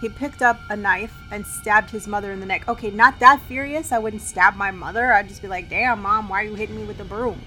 He 0.00 0.08
picked 0.08 0.40
up 0.40 0.58
a 0.70 0.76
knife 0.76 1.14
and 1.30 1.46
stabbed 1.46 1.90
his 1.90 2.06
mother 2.06 2.32
in 2.32 2.40
the 2.40 2.46
neck. 2.46 2.66
Okay, 2.66 2.90
not 2.90 3.18
that 3.18 3.42
furious. 3.42 3.92
I 3.92 3.98
wouldn't 3.98 4.22
stab 4.22 4.56
my 4.56 4.70
mother. 4.70 5.12
I'd 5.12 5.28
just 5.28 5.42
be 5.42 5.48
like, 5.48 5.68
damn, 5.68 6.00
mom, 6.00 6.30
why 6.30 6.40
are 6.40 6.46
you 6.46 6.54
hitting 6.54 6.76
me 6.76 6.84
with 6.84 7.00
a 7.00 7.04
broom? 7.04 7.42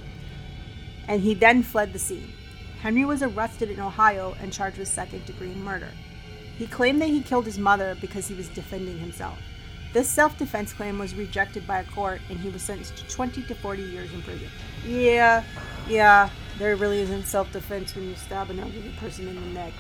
And 1.08 1.20
he 1.20 1.34
then 1.34 1.64
fled 1.64 1.92
the 1.92 2.00
scene. 2.00 2.32
Henry 2.82 3.04
was 3.04 3.24
arrested 3.24 3.72
in 3.72 3.80
Ohio 3.80 4.36
and 4.40 4.54
charged 4.54 4.78
with 4.78 4.88
second 4.88 5.26
degree 5.26 5.56
murder. 5.56 5.90
He 6.60 6.68
claimed 6.68 7.02
that 7.02 7.10
he 7.10 7.24
killed 7.24 7.48
his 7.48 7.58
mother 7.58 7.98
because 8.00 8.28
he 8.28 8.36
was 8.36 8.48
defending 8.50 9.00
himself. 9.00 9.40
This 9.94 10.10
self 10.10 10.38
defense 10.40 10.74
claim 10.74 10.98
was 10.98 11.14
rejected 11.14 11.68
by 11.68 11.82
a 11.82 11.84
court 11.84 12.20
and 12.30 12.40
he 12.40 12.50
was 12.50 12.64
sentenced 12.64 12.98
to 12.98 13.08
20 13.08 13.44
to 13.44 13.54
40 13.54 13.84
years 13.84 14.12
in 14.12 14.24
prison. 14.24 14.50
Yeah, 14.88 15.44
yeah, 15.88 16.30
there 16.58 16.76
really 16.76 17.00
isn't 17.02 17.26
self 17.26 17.52
defense 17.52 17.96
when 17.96 18.10
you 18.10 18.16
stab 18.16 18.50
an 18.50 18.60
elderly 18.60 18.92
person 19.00 19.28
in 19.28 19.36
the 19.36 19.42
neck. 19.52 19.74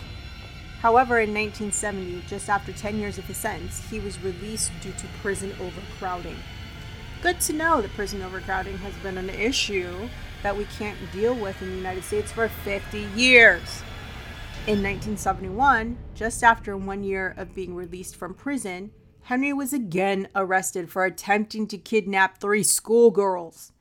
However, 0.81 1.19
in 1.19 1.33
1970, 1.33 2.23
just 2.27 2.47
after 2.47 2.71
10 2.71 2.99
years 2.99 3.17
of 3.17 3.23
his 3.23 3.37
sentence, 3.37 3.81
he 3.89 3.99
was 3.99 4.21
released 4.21 4.71
due 4.81 4.91
to 4.91 5.07
prison 5.21 5.51
overcrowding. 5.59 6.37
Good 7.23 7.39
to 7.41 7.53
know 7.53 7.81
that 7.81 7.93
prison 7.93 8.21
overcrowding 8.21 8.77
has 8.79 8.93
been 8.95 9.17
an 9.17 9.29
issue 9.29 10.09
that 10.43 10.55
we 10.55 10.65
can't 10.77 10.97
deal 11.11 11.33
with 11.33 11.59
in 11.61 11.69
the 11.69 11.77
United 11.77 12.03
States 12.03 12.31
for 12.31 12.49
50 12.49 12.99
years. 13.15 13.81
In 14.67 14.83
1971, 14.83 15.97
just 16.13 16.43
after 16.43 16.77
one 16.77 17.03
year 17.03 17.33
of 17.37 17.55
being 17.55 17.73
released 17.73 18.17
from 18.17 18.33
prison, 18.33 18.91
Henry 19.23 19.53
was 19.53 19.71
again 19.71 20.27
arrested 20.35 20.89
for 20.89 21.05
attempting 21.05 21.65
to 21.67 21.77
kidnap 21.77 22.39
three 22.39 22.63
schoolgirls. 22.63 23.71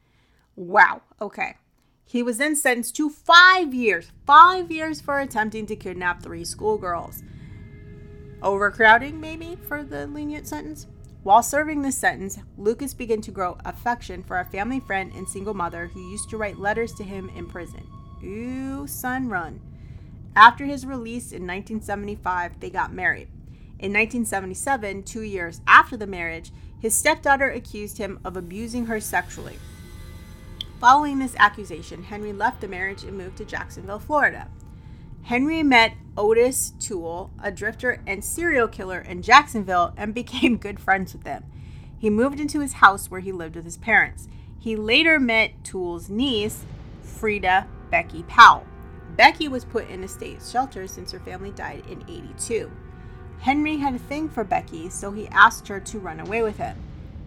Wow, 0.54 1.02
okay. 1.20 1.56
He 2.04 2.22
was 2.22 2.38
then 2.38 2.54
sentenced 2.54 2.94
to 2.96 3.10
five 3.10 3.74
years, 3.74 4.12
five 4.24 4.70
years 4.70 5.00
for 5.00 5.18
attempting 5.18 5.66
to 5.66 5.74
kidnap 5.74 6.22
three 6.22 6.44
schoolgirls. 6.44 7.22
Overcrowding, 8.40 9.20
maybe, 9.20 9.56
for 9.56 9.82
the 9.82 10.06
lenient 10.06 10.46
sentence? 10.46 10.86
While 11.24 11.42
serving 11.42 11.82
this 11.82 11.98
sentence, 11.98 12.38
Lucas 12.56 12.94
began 12.94 13.20
to 13.22 13.30
grow 13.30 13.56
affection 13.64 14.22
for 14.22 14.38
a 14.38 14.44
family 14.44 14.78
friend 14.80 15.12
and 15.14 15.28
single 15.28 15.54
mother 15.54 15.86
who 15.86 16.10
used 16.10 16.30
to 16.30 16.36
write 16.36 16.58
letters 16.58 16.92
to 16.94 17.04
him 17.04 17.30
in 17.36 17.46
prison. 17.46 17.86
Ooh, 18.22 18.86
son, 18.86 19.28
run. 19.28 19.60
After 20.36 20.64
his 20.64 20.86
release 20.86 21.32
in 21.32 21.46
1975, 21.46 22.60
they 22.60 22.70
got 22.70 22.92
married. 22.92 23.28
In 23.82 23.90
1977, 23.90 25.02
two 25.02 25.22
years 25.22 25.60
after 25.66 25.96
the 25.96 26.06
marriage, 26.06 26.52
his 26.78 26.94
stepdaughter 26.94 27.50
accused 27.50 27.98
him 27.98 28.20
of 28.24 28.36
abusing 28.36 28.86
her 28.86 29.00
sexually. 29.00 29.58
Following 30.78 31.18
this 31.18 31.34
accusation, 31.36 32.04
Henry 32.04 32.32
left 32.32 32.60
the 32.60 32.68
marriage 32.68 33.02
and 33.02 33.18
moved 33.18 33.38
to 33.38 33.44
Jacksonville, 33.44 33.98
Florida. 33.98 34.46
Henry 35.22 35.64
met 35.64 35.94
Otis 36.16 36.74
Toole, 36.78 37.32
a 37.42 37.50
drifter 37.50 38.00
and 38.06 38.24
serial 38.24 38.68
killer 38.68 39.00
in 39.00 39.20
Jacksonville, 39.20 39.94
and 39.96 40.14
became 40.14 40.58
good 40.58 40.78
friends 40.78 41.12
with 41.12 41.26
him. 41.26 41.42
He 41.98 42.08
moved 42.08 42.38
into 42.38 42.60
his 42.60 42.74
house 42.74 43.10
where 43.10 43.20
he 43.20 43.32
lived 43.32 43.56
with 43.56 43.64
his 43.64 43.78
parents. 43.78 44.28
He 44.60 44.76
later 44.76 45.18
met 45.18 45.64
Toole's 45.64 46.08
niece, 46.08 46.64
Frieda 47.02 47.66
Becky 47.90 48.22
Powell. 48.28 48.64
Becky 49.16 49.48
was 49.48 49.64
put 49.64 49.90
in 49.90 50.04
a 50.04 50.08
state 50.08 50.40
shelter 50.40 50.86
since 50.86 51.10
her 51.10 51.18
family 51.18 51.50
died 51.50 51.82
in 51.90 52.04
82. 52.08 52.70
Henry 53.42 53.76
had 53.76 53.96
a 53.96 53.98
thing 53.98 54.28
for 54.28 54.44
Becky, 54.44 54.88
so 54.88 55.10
he 55.10 55.26
asked 55.28 55.66
her 55.66 55.80
to 55.80 55.98
run 55.98 56.20
away 56.20 56.42
with 56.42 56.58
him. 56.58 56.76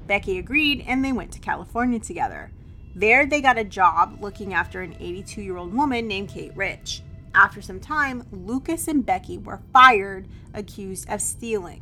Becky 0.08 0.38
agreed, 0.38 0.82
and 0.88 1.04
they 1.04 1.12
went 1.12 1.34
to 1.34 1.40
California 1.40 2.00
together. 2.00 2.52
There, 2.96 3.26
they 3.26 3.42
got 3.42 3.58
a 3.58 3.66
job 3.66 4.20
looking 4.22 4.54
after 4.54 4.82
an 4.82 4.96
82 4.98 5.42
year 5.42 5.58
old 5.58 5.74
woman 5.74 6.08
named 6.08 6.30
Kate 6.30 6.56
Rich. 6.56 7.02
After 7.34 7.62
some 7.62 7.82
time, 7.82 8.26
Lucas 8.32 8.88
and 8.88 9.06
Becky 9.06 9.38
were 9.38 9.60
fired, 9.74 10.30
accused 10.54 11.10
of 11.10 11.22
stealing. 11.22 11.82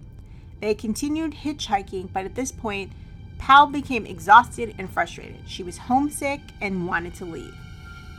They 0.62 0.74
continued 0.74 1.36
hitchhiking, 1.36 2.12
but 2.12 2.26
at 2.26 2.34
this 2.34 2.52
point, 2.52 2.92
Powell 3.38 3.68
became 3.68 4.08
exhausted 4.08 4.74
and 4.80 4.90
frustrated. 4.90 5.42
She 5.46 5.62
was 5.62 5.78
homesick 5.78 6.42
and 6.60 6.88
wanted 6.88 7.14
to 7.16 7.26
leave. 7.26 7.54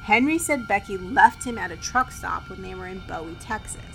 Henry 0.04 0.38
said 0.38 0.68
Becky 0.68 0.96
left 0.96 1.42
him 1.42 1.58
at 1.58 1.72
a 1.72 1.76
truck 1.76 2.12
stop 2.12 2.48
when 2.48 2.62
they 2.62 2.76
were 2.76 2.86
in 2.86 3.02
Bowie, 3.08 3.36
Texas. 3.40 3.93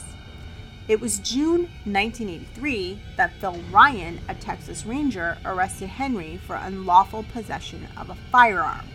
It 0.89 0.99
was 0.99 1.19
June 1.19 1.69
1983 1.85 2.99
that 3.15 3.33
Phil 3.33 3.61
Ryan, 3.71 4.19
a 4.27 4.33
Texas 4.33 4.87
Ranger, 4.87 5.37
arrested 5.45 5.87
Henry 5.87 6.37
for 6.37 6.55
unlawful 6.55 7.25
possession 7.31 7.87
of 7.95 8.09
a 8.09 8.17
firearm. 8.31 8.87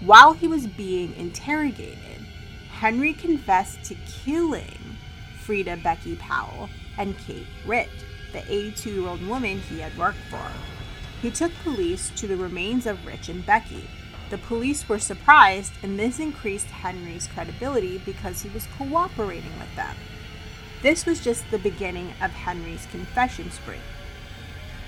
While 0.00 0.32
he 0.32 0.48
was 0.48 0.66
being 0.66 1.14
interrogated, 1.14 2.26
Henry 2.72 3.12
confessed 3.12 3.84
to 3.84 3.94
killing 4.24 4.96
Frieda 5.38 5.76
Becky 5.76 6.16
Powell 6.16 6.68
and 6.98 7.16
Kate 7.18 7.46
Rich, 7.64 7.90
the 8.32 8.42
82 8.52 8.90
year 8.90 9.08
old 9.08 9.24
woman 9.24 9.60
he 9.60 9.78
had 9.78 9.96
worked 9.96 10.24
for. 10.28 10.50
He 11.20 11.30
took 11.30 11.52
police 11.62 12.10
to 12.16 12.26
the 12.26 12.36
remains 12.36 12.84
of 12.84 13.06
Rich 13.06 13.28
and 13.28 13.46
Becky. 13.46 13.84
The 14.30 14.38
police 14.38 14.88
were 14.88 14.98
surprised, 14.98 15.72
and 15.84 15.96
this 15.96 16.18
increased 16.18 16.66
Henry's 16.66 17.28
credibility 17.28 17.98
because 17.98 18.42
he 18.42 18.48
was 18.48 18.66
cooperating 18.76 19.56
with 19.60 19.72
them. 19.76 19.94
This 20.82 21.06
was 21.06 21.20
just 21.20 21.48
the 21.50 21.58
beginning 21.58 22.12
of 22.20 22.32
Henry's 22.32 22.86
confession 22.86 23.52
spree. 23.52 23.76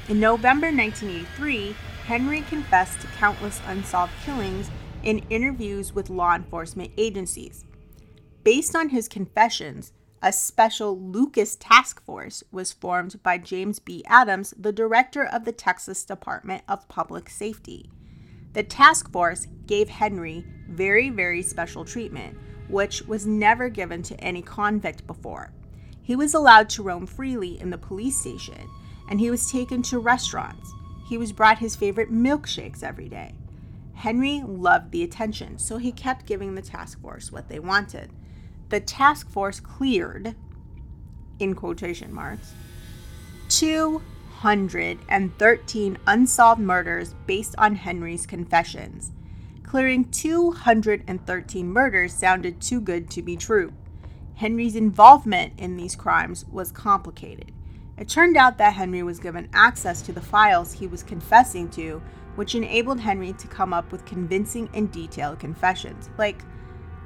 In 0.09 0.19
November 0.19 0.67
1983, 0.67 1.77
Henry 2.07 2.41
confessed 2.43 3.01
to 3.01 3.07
countless 3.07 3.61
unsolved 3.69 4.13
killings 4.25 4.71
in 5.05 5.25
interviews 5.31 5.95
with 5.95 6.11
law 6.11 6.35
enforcement 6.35 6.91
agencies. 6.99 7.65
Based 8.43 8.75
on 8.75 8.89
his 8.89 9.07
confessions, 9.07 9.93
a 10.21 10.33
special 10.33 10.99
Lucas 10.99 11.55
task 11.55 12.05
force 12.05 12.43
was 12.51 12.73
formed 12.73 13.23
by 13.23 13.39
James 13.39 13.79
B. 13.79 14.03
Adams, 14.07 14.53
the 14.59 14.73
director 14.73 15.25
of 15.25 15.45
the 15.45 15.53
Texas 15.53 16.05
Department 16.05 16.65
of 16.69 16.89
Public 16.89 17.31
Safety. 17.31 17.89
The 18.53 18.65
task 18.65 19.13
force 19.13 19.47
gave 19.67 19.89
Henry 19.89 20.45
very, 20.69 21.11
very 21.11 21.43
special 21.43 21.85
treatment, 21.85 22.37
which 22.69 23.03
was 23.03 23.27
never 23.27 23.69
given 23.69 24.03
to 24.05 24.19
any 24.21 24.43
convict 24.43 25.07
before. 25.07 25.53
He 26.05 26.15
was 26.15 26.35
allowed 26.35 26.69
to 26.71 26.83
roam 26.83 27.07
freely 27.07 27.59
in 27.59 27.71
the 27.71 27.79
police 27.79 28.21
station, 28.21 28.69
and 29.09 29.19
he 29.19 29.31
was 29.31 29.51
taken 29.51 29.81
to 29.85 29.99
restaurants. 29.99 30.71
He 31.09 31.17
was 31.17 31.33
brought 31.33 31.59
his 31.59 31.75
favorite 31.75 32.13
milkshakes 32.13 32.83
every 32.83 33.09
day. 33.09 33.35
Henry 33.95 34.43
loved 34.47 34.91
the 34.91 35.03
attention, 35.03 35.59
so 35.59 35.79
he 35.79 35.91
kept 35.91 36.27
giving 36.27 36.55
the 36.55 36.63
task 36.63 37.01
force 37.01 37.33
what 37.33 37.49
they 37.49 37.59
wanted. 37.59 38.11
The 38.69 38.81
task 38.81 39.31
force 39.31 39.61
cleared, 39.61 40.37
in 41.39 41.55
quotation 41.55 42.13
marks, 42.13 42.53
213 43.49 45.99
unsolved 46.07 46.61
murders 46.61 47.15
based 47.27 47.55
on 47.57 47.77
Henry's 47.77 48.27
confessions. 48.27 49.11
Clearing 49.63 50.11
213 50.11 51.67
murders 51.67 52.13
sounded 52.13 52.61
too 52.61 52.81
good 52.81 53.09
to 53.11 53.23
be 53.23 53.37
true. 53.37 53.73
Henry's 54.37 54.77
involvement 54.77 55.53
in 55.59 55.77
these 55.77 55.95
crimes 55.95 56.45
was 56.51 56.73
complicated. 56.73 57.53
It 57.97 58.09
turned 58.09 58.37
out 58.37 58.59
that 58.59 58.75
Henry 58.75 59.03
was 59.03 59.21
given 59.21 59.49
access 59.53 60.03
to 60.03 60.13
the 60.13 60.21
files 60.21 60.73
he 60.73 60.89
was 60.89 61.05
confessing 61.05 61.71
to, 61.71 62.03
which 62.35 62.57
enabled 62.57 62.99
Henry 62.99 63.33
to 63.35 63.47
come 63.47 63.73
up 63.73 63.93
with 63.93 64.05
convincing 64.05 64.69
and 64.75 64.91
detailed 64.91 65.39
confessions. 65.39 66.11
Like, 66.19 66.43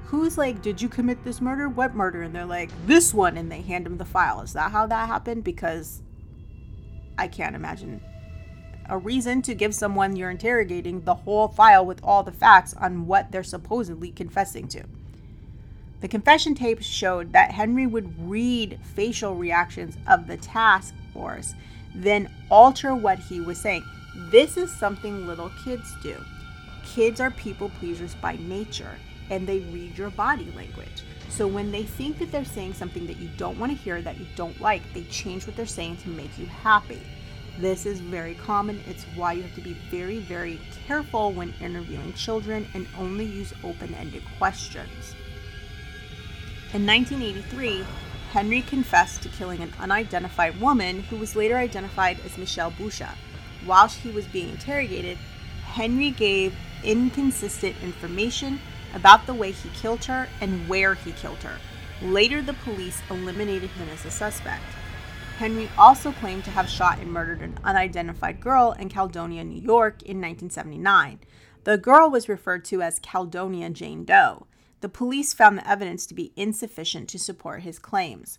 who's 0.05 0.39
like, 0.39 0.63
Did 0.63 0.81
you 0.81 0.89
commit 0.89 1.23
this 1.23 1.43
murder? 1.43 1.69
What 1.69 1.95
murder? 1.95 2.23
And 2.23 2.35
they're 2.35 2.47
like, 2.47 2.71
This 2.87 3.13
one. 3.13 3.37
And 3.37 3.53
they 3.53 3.61
hand 3.61 3.87
him 3.87 3.99
the 3.99 4.07
file. 4.07 4.41
Is 4.41 4.55
that 4.55 4.73
how 4.73 4.87
that 4.87 5.09
happened? 5.09 5.45
Because 5.45 6.03
I 7.19 7.29
can't 7.29 7.55
imagine 7.57 8.01
a 8.89 8.97
reason 8.97 9.43
to 9.43 9.55
give 9.55 9.75
someone 9.75 10.17
you're 10.17 10.31
interrogating 10.31 11.03
the 11.03 11.15
whole 11.15 11.49
file 11.49 11.85
with 11.85 12.01
all 12.03 12.23
the 12.23 12.33
facts 12.33 12.73
on 12.75 13.07
what 13.07 13.31
they're 13.31 13.43
supposedly 13.43 14.11
confessing 14.11 14.67
to. 14.69 14.83
The 16.01 16.09
confession 16.09 16.55
tapes 16.55 16.87
showed 16.87 17.33
that 17.33 17.51
Henry 17.51 17.87
would 17.87 18.29
read 18.29 18.79
facial 18.95 19.35
reactions 19.35 19.97
of 20.07 20.27
the 20.27 20.37
task 20.37 20.95
force, 21.13 21.55
then 21.95 22.31
alter 22.51 22.95
what 22.95 23.19
he 23.19 23.41
was 23.41 23.59
saying. 23.61 23.85
This 24.31 24.57
is 24.57 24.73
something 24.73 25.27
little 25.27 25.51
kids 25.65 25.93
do. 26.03 26.17
Kids 26.85 27.21
are 27.21 27.31
people 27.33 27.71
pleasers 27.71 28.15
by 28.15 28.37
nature. 28.41 28.97
and 29.31 29.47
they 29.47 29.59
read 29.59 29.97
your 29.97 30.11
body 30.11 30.51
language. 30.57 31.03
So 31.29 31.47
when 31.47 31.71
they 31.71 31.83
think 31.83 32.19
that 32.19 32.33
they're 32.33 32.45
saying 32.45 32.75
something 32.75 33.07
that 33.07 33.19
you 33.19 33.29
don't 33.37 33.59
want 33.59 33.73
to 33.73 33.79
hear, 33.79 34.01
that 34.03 34.19
you 34.19 34.27
don't 34.37 34.61
like, 34.61 34.83
they 34.95 35.05
change 35.05 35.47
what 35.47 35.57
they're 35.57 35.67
saying 35.67 35.99
to 35.99 36.09
make 36.09 36.37
you 36.39 36.47
happy. 36.47 37.01
This 37.59 37.87
is 37.87 38.01
very 38.01 38.35
common. 38.35 38.81
It's 38.87 39.05
why 39.15 39.33
you 39.35 39.43
have 39.43 39.55
to 39.57 39.61
be 39.61 39.75
very, 39.91 40.21
very 40.21 40.61
careful 40.87 41.33
when 41.33 41.53
interviewing 41.61 42.13
children 42.15 42.67
and 42.75 42.87
only 42.99 43.25
use 43.25 43.53
open 43.65 43.95
ended 43.95 44.23
questions. 44.39 45.15
In 46.75 46.85
1983, 46.85 47.83
Henry 48.33 48.61
confessed 48.61 49.23
to 49.23 49.31
killing 49.31 49.63
an 49.63 49.73
unidentified 49.81 50.61
woman 50.61 51.01
who 51.05 51.17
was 51.17 51.35
later 51.35 51.57
identified 51.57 52.21
as 52.27 52.37
Michelle 52.37 52.71
Boucher. 52.71 53.15
While 53.65 53.89
he 53.89 54.11
was 54.11 54.27
being 54.27 54.51
interrogated, 54.51 55.17
Henry 55.65 56.11
gave 56.11 56.55
inconsistent 56.85 57.77
information 57.83 58.61
about 58.93 59.25
the 59.25 59.33
way 59.33 59.53
he 59.53 59.71
killed 59.71 60.05
her 60.05 60.29
and 60.43 60.69
where 60.69 60.93
he 60.93 61.13
killed 61.13 61.39
her. 61.39 61.59
Later, 62.03 62.43
the 62.43 62.53
police 62.53 63.01
eliminated 63.09 63.71
him 63.71 63.89
as 63.89 64.05
a 64.05 64.11
suspect. 64.11 64.65
Henry 65.39 65.71
also 65.79 66.13
claimed 66.13 66.45
to 66.45 66.51
have 66.51 66.69
shot 66.69 66.99
and 66.99 67.11
murdered 67.11 67.41
an 67.41 67.59
unidentified 67.65 68.41
girl 68.41 68.73
in 68.79 68.91
Caledonia, 68.91 69.43
New 69.43 69.63
York 69.63 70.03
in 70.03 70.21
1979. 70.21 71.21
The 71.65 71.79
girl 71.79 72.11
was 72.11 72.29
referred 72.29 72.67
to 72.67 72.83
as 72.83 72.99
Caledonia 72.99 73.71
Jane 73.71 74.05
Doe. 74.05 74.48
The 74.81 74.89
police 74.89 75.35
found 75.35 75.59
the 75.59 75.69
evidence 75.69 76.07
to 76.07 76.15
be 76.15 76.33
insufficient 76.37 77.09
to 77.09 77.19
support 77.19 77.63
his 77.63 77.81
claims. 77.81 78.39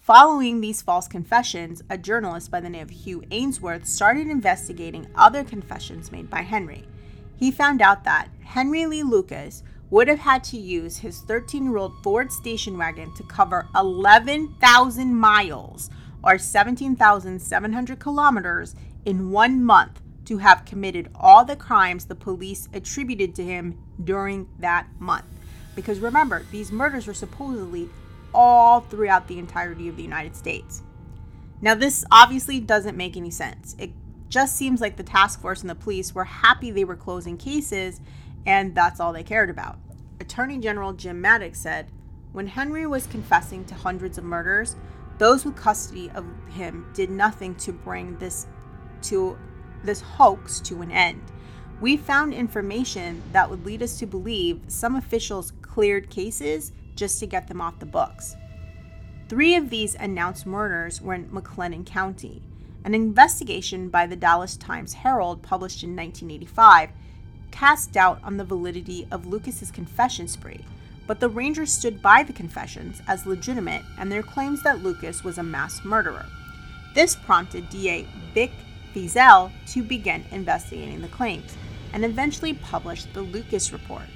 Following 0.00 0.60
these 0.60 0.82
false 0.82 1.06
confessions, 1.06 1.82
a 1.88 1.96
journalist 1.96 2.50
by 2.50 2.60
the 2.60 2.70
name 2.70 2.82
of 2.82 2.90
Hugh 2.90 3.22
Aynesworth 3.30 3.86
started 3.86 4.26
investigating 4.26 5.06
other 5.14 5.44
confessions 5.44 6.10
made 6.10 6.28
by 6.28 6.42
Henry. 6.42 6.88
He 7.36 7.52
found 7.52 7.80
out 7.80 8.02
that 8.04 8.28
Henry 8.42 8.86
Lee 8.86 9.04
Lucas 9.04 9.62
would 9.90 10.08
have 10.08 10.18
had 10.18 10.42
to 10.44 10.58
use 10.58 10.98
his 10.98 11.20
13 11.20 11.64
year 11.64 11.76
old 11.76 12.02
Ford 12.02 12.32
station 12.32 12.76
wagon 12.76 13.14
to 13.14 13.22
cover 13.22 13.68
11,000 13.76 15.14
miles 15.14 15.90
or 16.24 16.38
17,700 16.38 17.98
kilometers 18.00 18.74
in 19.04 19.30
one 19.30 19.64
month 19.64 20.00
to 20.24 20.38
have 20.38 20.64
committed 20.64 21.08
all 21.14 21.44
the 21.44 21.56
crimes 21.56 22.06
the 22.06 22.14
police 22.14 22.68
attributed 22.72 23.34
to 23.34 23.44
him 23.44 23.78
during 24.02 24.48
that 24.58 24.86
month. 24.98 25.37
Because 25.78 26.00
remember, 26.00 26.42
these 26.50 26.72
murders 26.72 27.06
were 27.06 27.14
supposedly 27.14 27.88
all 28.34 28.80
throughout 28.80 29.28
the 29.28 29.38
entirety 29.38 29.88
of 29.88 29.94
the 29.94 30.02
United 30.02 30.34
States. 30.34 30.82
Now, 31.60 31.76
this 31.76 32.04
obviously 32.10 32.58
doesn't 32.58 32.96
make 32.96 33.16
any 33.16 33.30
sense. 33.30 33.76
It 33.78 33.92
just 34.28 34.56
seems 34.56 34.80
like 34.80 34.96
the 34.96 35.04
task 35.04 35.40
force 35.40 35.60
and 35.60 35.70
the 35.70 35.76
police 35.76 36.16
were 36.16 36.24
happy 36.24 36.72
they 36.72 36.82
were 36.82 36.96
closing 36.96 37.36
cases, 37.36 38.00
and 38.44 38.74
that's 38.74 38.98
all 38.98 39.12
they 39.12 39.22
cared 39.22 39.50
about. 39.50 39.78
Attorney 40.18 40.58
General 40.58 40.94
Jim 40.94 41.20
Mattox 41.20 41.60
said, 41.60 41.92
When 42.32 42.48
Henry 42.48 42.84
was 42.84 43.06
confessing 43.06 43.64
to 43.66 43.76
hundreds 43.76 44.18
of 44.18 44.24
murders, 44.24 44.74
those 45.18 45.44
with 45.44 45.54
custody 45.54 46.10
of 46.16 46.26
him 46.50 46.90
did 46.92 47.08
nothing 47.08 47.54
to 47.54 47.72
bring 47.72 48.18
this 48.18 48.48
to 49.02 49.38
this 49.84 50.00
hoax 50.00 50.58
to 50.58 50.82
an 50.82 50.90
end. 50.90 51.22
We 51.80 51.96
found 51.96 52.34
information 52.34 53.22
that 53.32 53.48
would 53.48 53.64
lead 53.64 53.82
us 53.82 54.00
to 54.00 54.06
believe 54.06 54.62
some 54.66 54.96
officials 54.96 55.52
cleared 55.62 56.10
cases 56.10 56.72
just 56.96 57.20
to 57.20 57.26
get 57.26 57.46
them 57.46 57.60
off 57.60 57.78
the 57.78 57.86
books. 57.86 58.34
Three 59.28 59.54
of 59.54 59.70
these 59.70 59.94
announced 59.94 60.44
murders 60.44 61.00
were 61.00 61.14
in 61.14 61.28
McLennan 61.28 61.86
County. 61.86 62.42
An 62.84 62.94
investigation 62.94 63.90
by 63.90 64.06
the 64.06 64.16
Dallas 64.16 64.56
Times 64.56 64.92
Herald, 64.94 65.42
published 65.42 65.84
in 65.84 65.94
1985, 65.94 66.90
cast 67.52 67.92
doubt 67.92 68.18
on 68.24 68.38
the 68.38 68.44
validity 68.44 69.06
of 69.12 69.26
Lucas's 69.26 69.70
confession 69.70 70.26
spree, 70.26 70.64
but 71.06 71.20
the 71.20 71.28
Rangers 71.28 71.72
stood 71.72 72.02
by 72.02 72.24
the 72.24 72.32
confessions 72.32 73.00
as 73.06 73.24
legitimate 73.24 73.82
and 73.98 74.10
their 74.10 74.22
claims 74.22 74.64
that 74.64 74.82
Lucas 74.82 75.22
was 75.22 75.38
a 75.38 75.42
mass 75.44 75.84
murderer. 75.84 76.26
This 76.94 77.14
prompted 77.14 77.70
DA 77.70 78.08
Vic 78.34 78.50
Feazell 78.92 79.52
to 79.68 79.82
begin 79.84 80.24
investigating 80.32 81.02
the 81.02 81.08
claims 81.08 81.56
and 81.92 82.04
eventually 82.04 82.54
published 82.54 83.12
the 83.12 83.22
Lucas 83.22 83.72
Report. 83.72 84.06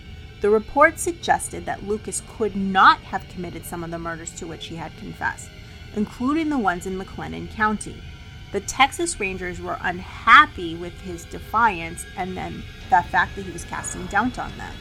The 0.40 0.50
report 0.50 0.98
suggested 0.98 1.66
that 1.66 1.86
Lucas 1.86 2.22
could 2.36 2.56
not 2.56 2.98
have 3.00 3.28
committed 3.28 3.64
some 3.64 3.84
of 3.84 3.90
the 3.90 3.98
murders 3.98 4.32
to 4.32 4.46
which 4.46 4.66
he 4.66 4.76
had 4.76 4.96
confessed, 4.96 5.48
including 5.94 6.48
the 6.48 6.58
ones 6.58 6.86
in 6.86 6.98
McLennan 6.98 7.50
County. 7.50 8.02
The 8.50 8.60
Texas 8.60 9.18
Rangers 9.18 9.60
were 9.60 9.78
unhappy 9.80 10.74
with 10.74 11.00
his 11.00 11.24
defiance 11.24 12.04
and 12.16 12.36
then 12.36 12.62
the 12.90 13.02
fact 13.02 13.36
that 13.36 13.46
he 13.46 13.52
was 13.52 13.64
casting 13.64 14.06
doubt 14.06 14.38
on 14.38 14.56
them. 14.58 14.74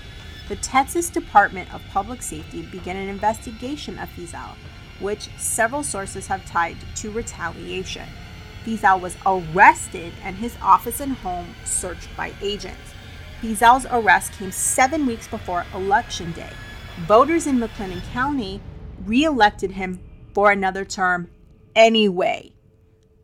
The 0.49 0.56
Texas 0.58 1.10
Department 1.10 1.73
of 1.73 1.82
Public 1.91 2.21
Safety 2.21 2.63
began 2.63 2.97
an 2.97 3.08
investigation 3.08 3.97
of 3.99 4.10
Feazell, 4.10 4.56
which 4.99 5.30
several 5.38 5.84
sources 5.84 6.27
have 6.27 6.45
tied 6.45 6.75
to 6.95 7.12
retaliation. 7.12 8.08
Feazell 8.65 9.02
was 9.02 9.17
arrested 9.26 10.13
and 10.24 10.36
his 10.36 10.56
office 10.62 11.00
and 11.00 11.13
home 11.13 11.56
searched 11.65 12.15
by 12.15 12.34
agents. 12.41 12.93
Feazell's 13.41 13.88
arrest 13.89 14.34
came 14.34 14.52
seven 14.52 15.06
weeks 15.06 15.28
before 15.28 15.65
Election 15.74 16.32
Day. 16.34 16.52
Voters 17.08 17.47
in 17.47 17.58
McLennan 17.58 18.04
County 18.13 18.62
reelected 19.06 19.71
him 19.71 20.00
for 20.34 20.52
another 20.52 20.86
term 20.86 21.30
anyway. 21.76 22.54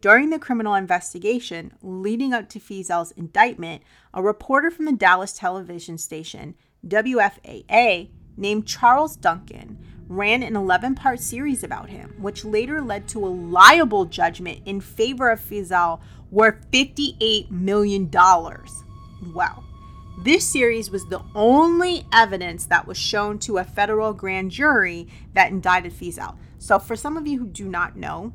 During 0.02 0.30
the 0.30 0.40
criminal 0.40 0.74
investigation 0.74 1.74
leading 1.82 2.34
up 2.34 2.50
to 2.50 2.60
Feazell's 2.60 3.12
indictment, 3.12 3.84
a 4.14 4.24
reporter 4.24 4.72
from 4.72 4.86
the 4.86 4.92
Dallas 4.94 5.34
television 5.34 5.98
station 5.98 6.56
WFAA 6.86 8.10
named 8.38 8.68
Charles 8.68 9.16
Duncan 9.16 9.78
ran 10.08 10.44
an 10.44 10.56
11 10.56 10.96
part 10.96 11.20
series 11.20 11.64
about 11.64 11.90
him, 11.90 12.16
which 12.18 12.46
later 12.46 12.82
led 12.82 13.08
to 13.10 13.26
a 13.26 13.30
liable 13.30 14.06
judgment 14.06 14.62
in 14.66 14.82
favor 14.82 15.30
of 15.30 15.40
Feazell 15.40 16.00
worth 16.32 16.70
$58 16.72 17.52
million. 17.52 18.10
Wow. 18.12 19.64
This 20.24 20.48
series 20.48 20.90
was 20.90 21.06
the 21.06 21.22
only 21.36 22.06
evidence 22.12 22.66
that 22.66 22.88
was 22.88 22.98
shown 22.98 23.38
to 23.40 23.60
a 23.60 23.64
federal 23.64 24.14
grand 24.14 24.52
jury 24.52 25.08
that 25.34 25.52
indicted 25.52 25.94
Feazell. 25.94 26.36
So, 26.58 26.80
for 26.80 26.96
some 26.96 27.18
of 27.18 27.28
you 27.28 27.38
who 27.38 27.48
do 27.48 27.66
not 27.66 27.96
know, 27.96 28.34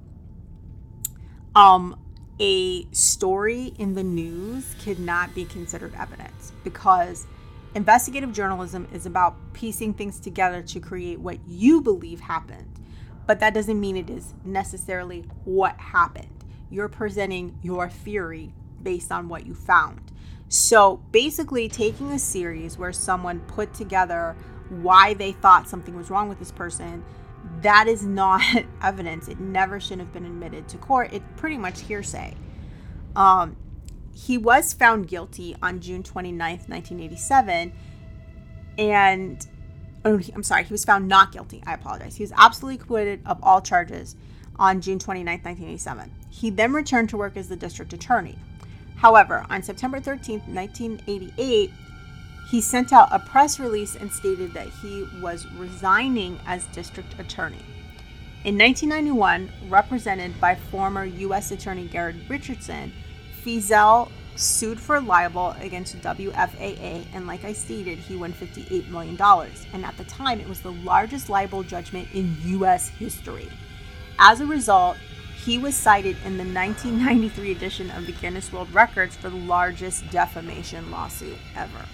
um, 1.56 1.98
a 2.38 2.86
story 2.92 3.74
in 3.78 3.94
the 3.94 4.04
news 4.04 4.74
cannot 4.80 5.34
be 5.34 5.44
considered 5.44 5.94
evidence 5.98 6.52
because 6.62 7.26
investigative 7.74 8.32
journalism 8.32 8.86
is 8.92 9.06
about 9.06 9.36
piecing 9.52 9.94
things 9.94 10.20
together 10.20 10.62
to 10.62 10.80
create 10.80 11.20
what 11.20 11.38
you 11.46 11.80
believe 11.80 12.20
happened. 12.20 12.80
But 13.26 13.40
that 13.40 13.54
doesn't 13.54 13.80
mean 13.80 13.96
it 13.96 14.10
is 14.10 14.34
necessarily 14.44 15.24
what 15.44 15.78
happened. 15.78 16.44
You're 16.70 16.88
presenting 16.88 17.58
your 17.62 17.88
theory 17.88 18.52
based 18.82 19.12
on 19.12 19.28
what 19.28 19.46
you 19.46 19.54
found. 19.54 20.12
So 20.48 20.98
basically, 21.12 21.68
taking 21.68 22.10
a 22.12 22.18
series 22.18 22.76
where 22.76 22.92
someone 22.92 23.40
put 23.40 23.72
together 23.72 24.36
why 24.68 25.14
they 25.14 25.32
thought 25.32 25.68
something 25.68 25.96
was 25.96 26.10
wrong 26.10 26.28
with 26.28 26.38
this 26.38 26.52
person, 26.52 27.04
that 27.60 27.88
is 27.88 28.04
not 28.04 28.42
evidence. 28.82 29.28
It 29.28 29.40
never 29.40 29.80
should 29.80 29.98
have 29.98 30.12
been 30.12 30.26
admitted 30.26 30.68
to 30.68 30.78
court. 30.78 31.10
It's 31.12 31.24
pretty 31.36 31.58
much 31.58 31.80
hearsay. 31.80 32.34
Um, 33.16 33.56
he 34.14 34.38
was 34.38 34.72
found 34.72 35.08
guilty 35.08 35.56
on 35.62 35.80
June 35.80 36.02
29th, 36.02 36.68
1987. 36.68 37.72
And 38.78 39.46
oh, 40.04 40.20
I'm 40.34 40.42
sorry, 40.42 40.64
he 40.64 40.72
was 40.72 40.84
found 40.84 41.08
not 41.08 41.32
guilty. 41.32 41.62
I 41.66 41.74
apologize. 41.74 42.16
He 42.16 42.22
was 42.22 42.32
absolutely 42.36 42.82
acquitted 42.82 43.20
of 43.26 43.38
all 43.42 43.60
charges 43.60 44.16
on 44.56 44.80
June 44.80 44.98
29th, 44.98 45.44
1987. 45.44 46.12
He 46.30 46.50
then 46.50 46.72
returned 46.72 47.08
to 47.10 47.16
work 47.16 47.36
as 47.36 47.48
the 47.48 47.56
district 47.56 47.92
attorney. 47.92 48.38
However, 48.96 49.46
on 49.50 49.62
September 49.62 50.00
13, 50.00 50.40
1988, 50.40 51.72
he 52.50 52.60
sent 52.60 52.92
out 52.92 53.08
a 53.10 53.18
press 53.18 53.58
release 53.58 53.96
and 53.96 54.12
stated 54.12 54.52
that 54.52 54.68
he 54.68 55.06
was 55.20 55.50
resigning 55.52 56.38
as 56.46 56.66
district 56.66 57.18
attorney. 57.18 57.64
In 58.44 58.58
1991, 58.58 59.50
represented 59.68 60.40
by 60.40 60.54
former 60.56 61.04
U.S. 61.04 61.50
Attorney 61.50 61.86
Garrett 61.86 62.16
Richardson, 62.28 62.92
Feazell 63.44 64.10
sued 64.36 64.80
for 64.80 65.00
libel 65.00 65.54
against 65.60 66.00
WFAA, 66.00 67.04
and 67.12 67.26
like 67.26 67.44
I 67.44 67.52
stated, 67.52 67.98
he 67.98 68.16
won 68.16 68.32
$58 68.32 68.88
million. 68.88 69.20
And 69.72 69.84
at 69.84 69.96
the 69.96 70.04
time, 70.04 70.40
it 70.40 70.48
was 70.48 70.60
the 70.60 70.72
largest 70.72 71.28
libel 71.28 71.62
judgment 71.62 72.08
in 72.12 72.36
U.S. 72.44 72.88
history. 72.88 73.48
As 74.18 74.40
a 74.40 74.46
result, 74.46 74.96
he 75.44 75.58
was 75.58 75.74
cited 75.74 76.16
in 76.24 76.36
the 76.36 76.44
1993 76.44 77.50
edition 77.50 77.90
of 77.90 78.06
the 78.06 78.12
Guinness 78.12 78.52
World 78.52 78.72
Records 78.72 79.16
for 79.16 79.28
the 79.28 79.36
largest 79.36 80.08
defamation 80.10 80.90
lawsuit 80.90 81.38
ever. 81.56 81.84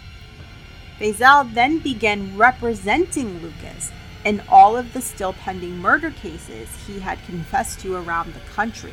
Feazell 0.99 1.55
then 1.55 1.79
began 1.79 2.37
representing 2.37 3.41
Lucas 3.41 3.91
in 4.25 4.43
all 4.49 4.77
of 4.77 4.93
the 4.93 5.01
still 5.01 5.33
pending 5.33 5.79
murder 5.79 6.11
cases 6.11 6.69
he 6.87 6.99
had 6.99 7.25
confessed 7.25 7.81
to 7.81 7.95
around 7.95 8.35
the 8.35 8.41
country. 8.41 8.93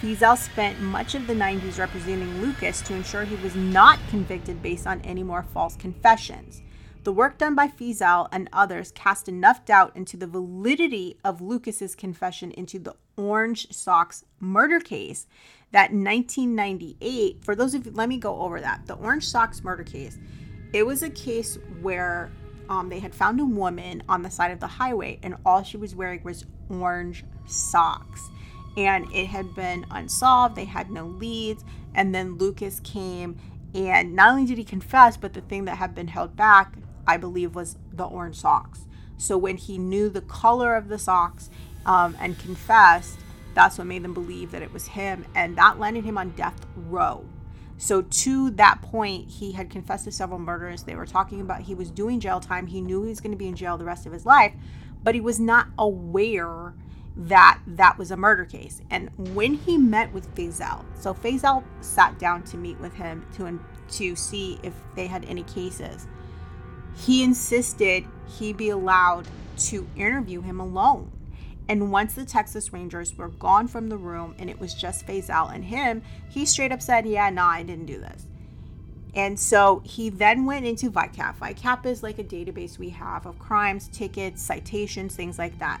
Feazell 0.00 0.38
spent 0.38 0.80
much 0.80 1.14
of 1.14 1.26
the 1.26 1.34
90s 1.34 1.78
representing 1.78 2.40
Lucas 2.40 2.80
to 2.82 2.94
ensure 2.94 3.24
he 3.24 3.36
was 3.36 3.54
not 3.54 3.98
convicted 4.08 4.62
based 4.62 4.86
on 4.86 5.02
any 5.02 5.22
more 5.22 5.42
false 5.42 5.76
confessions. 5.76 6.62
The 7.04 7.12
work 7.12 7.36
done 7.36 7.54
by 7.54 7.68
Feazell 7.68 8.28
and 8.32 8.48
others 8.50 8.92
cast 8.92 9.28
enough 9.28 9.66
doubt 9.66 9.94
into 9.94 10.16
the 10.16 10.26
validity 10.26 11.18
of 11.22 11.42
Lucas's 11.42 11.94
confession 11.94 12.50
into 12.52 12.78
the 12.78 12.94
Orange 13.18 13.70
Socks 13.72 14.24
murder 14.38 14.80
case 14.80 15.26
that 15.72 15.92
1998, 15.92 17.44
for 17.44 17.54
those 17.54 17.74
of 17.74 17.84
you, 17.84 17.92
let 17.92 18.08
me 18.08 18.16
go 18.16 18.40
over 18.40 18.58
that. 18.58 18.86
The 18.86 18.94
Orange 18.94 19.28
Socks 19.28 19.62
murder 19.62 19.84
case, 19.84 20.18
it 20.72 20.86
was 20.86 21.02
a 21.02 21.10
case 21.10 21.58
where 21.82 22.30
um, 22.70 22.88
they 22.88 23.00
had 23.00 23.14
found 23.14 23.38
a 23.38 23.44
woman 23.44 24.02
on 24.08 24.22
the 24.22 24.30
side 24.30 24.50
of 24.50 24.60
the 24.60 24.66
highway 24.66 25.18
and 25.22 25.36
all 25.44 25.62
she 25.62 25.76
was 25.76 25.94
wearing 25.94 26.22
was 26.22 26.46
orange 26.70 27.24
socks. 27.46 28.30
And 28.76 29.12
it 29.12 29.26
had 29.26 29.54
been 29.54 29.84
unsolved, 29.90 30.56
they 30.56 30.64
had 30.64 30.90
no 30.90 31.06
leads. 31.06 31.64
And 31.94 32.14
then 32.14 32.38
Lucas 32.38 32.80
came 32.80 33.36
and 33.74 34.14
not 34.16 34.30
only 34.30 34.46
did 34.46 34.58
he 34.58 34.64
confess, 34.64 35.16
but 35.16 35.32
the 35.32 35.40
thing 35.40 35.64
that 35.66 35.76
had 35.76 35.94
been 35.94 36.08
held 36.08 36.36
back, 36.36 36.74
I 37.06 37.16
believe, 37.16 37.54
was 37.54 37.76
the 37.92 38.04
orange 38.04 38.36
socks. 38.36 38.86
So 39.16 39.38
when 39.38 39.56
he 39.56 39.78
knew 39.78 40.08
the 40.08 40.22
color 40.22 40.74
of 40.74 40.88
the 40.88 40.98
socks 40.98 41.50
um, 41.86 42.16
and 42.20 42.38
confessed, 42.38 43.18
that's 43.54 43.78
what 43.78 43.86
made 43.86 44.02
them 44.02 44.14
believe 44.14 44.50
that 44.52 44.62
it 44.62 44.72
was 44.72 44.88
him. 44.88 45.24
And 45.34 45.56
that 45.56 45.78
landed 45.78 46.04
him 46.04 46.18
on 46.18 46.30
death 46.30 46.66
row. 46.74 47.24
So 47.78 48.02
to 48.02 48.50
that 48.52 48.82
point, 48.82 49.30
he 49.30 49.52
had 49.52 49.70
confessed 49.70 50.04
to 50.04 50.12
several 50.12 50.38
murders. 50.38 50.82
They 50.82 50.96
were 50.96 51.06
talking 51.06 51.40
about 51.40 51.62
he 51.62 51.74
was 51.74 51.90
doing 51.90 52.20
jail 52.20 52.40
time. 52.40 52.66
He 52.66 52.80
knew 52.80 53.02
he 53.02 53.08
was 53.08 53.20
going 53.20 53.32
to 53.32 53.38
be 53.38 53.48
in 53.48 53.54
jail 53.54 53.78
the 53.78 53.84
rest 53.84 54.04
of 54.04 54.12
his 54.12 54.26
life, 54.26 54.52
but 55.02 55.14
he 55.14 55.20
was 55.20 55.40
not 55.40 55.68
aware 55.78 56.74
that 57.16 57.60
that 57.66 57.98
was 57.98 58.10
a 58.10 58.16
murder 58.16 58.44
case. 58.44 58.80
And 58.90 59.10
when 59.34 59.54
he 59.54 59.76
met 59.76 60.12
with 60.12 60.34
Feazell, 60.34 60.84
so 60.98 61.12
Feazell 61.12 61.64
sat 61.80 62.18
down 62.18 62.42
to 62.44 62.56
meet 62.56 62.78
with 62.80 62.94
him 62.94 63.26
to 63.36 63.60
to 63.92 64.14
see 64.14 64.58
if 64.62 64.72
they 64.94 65.06
had 65.06 65.24
any 65.24 65.42
cases. 65.42 66.06
He 66.96 67.22
insisted 67.22 68.04
he 68.26 68.52
be 68.52 68.70
allowed 68.70 69.26
to 69.58 69.88
interview 69.96 70.40
him 70.40 70.60
alone. 70.60 71.10
And 71.68 71.92
once 71.92 72.14
the 72.14 72.24
Texas 72.24 72.72
Rangers 72.72 73.16
were 73.16 73.28
gone 73.28 73.68
from 73.68 73.88
the 73.88 73.96
room 73.96 74.34
and 74.38 74.50
it 74.50 74.58
was 74.58 74.74
just 74.74 75.06
Feazell 75.06 75.54
and 75.54 75.64
him, 75.64 76.02
he 76.28 76.44
straight 76.44 76.72
up 76.72 76.82
said, 76.82 77.06
Yeah, 77.06 77.30
no, 77.30 77.44
I 77.44 77.62
didn't 77.62 77.86
do 77.86 77.98
this. 77.98 78.26
And 79.14 79.38
so 79.38 79.82
he 79.84 80.08
then 80.08 80.46
went 80.46 80.66
into 80.66 80.90
VICAP. 80.90 81.36
VICAP 81.38 81.86
is 81.86 82.02
like 82.02 82.18
a 82.18 82.24
database 82.24 82.78
we 82.78 82.90
have 82.90 83.26
of 83.26 83.38
crimes, 83.38 83.88
tickets, 83.88 84.42
citations, 84.42 85.16
things 85.16 85.38
like 85.38 85.58
that. 85.58 85.80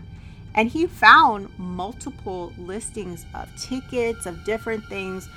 And 0.54 0.68
he 0.68 0.86
found 0.86 1.48
multiple 1.58 2.52
listings 2.58 3.24
of 3.34 3.54
tickets, 3.56 4.26
of 4.26 4.44
different 4.44 4.84
things 4.86 5.28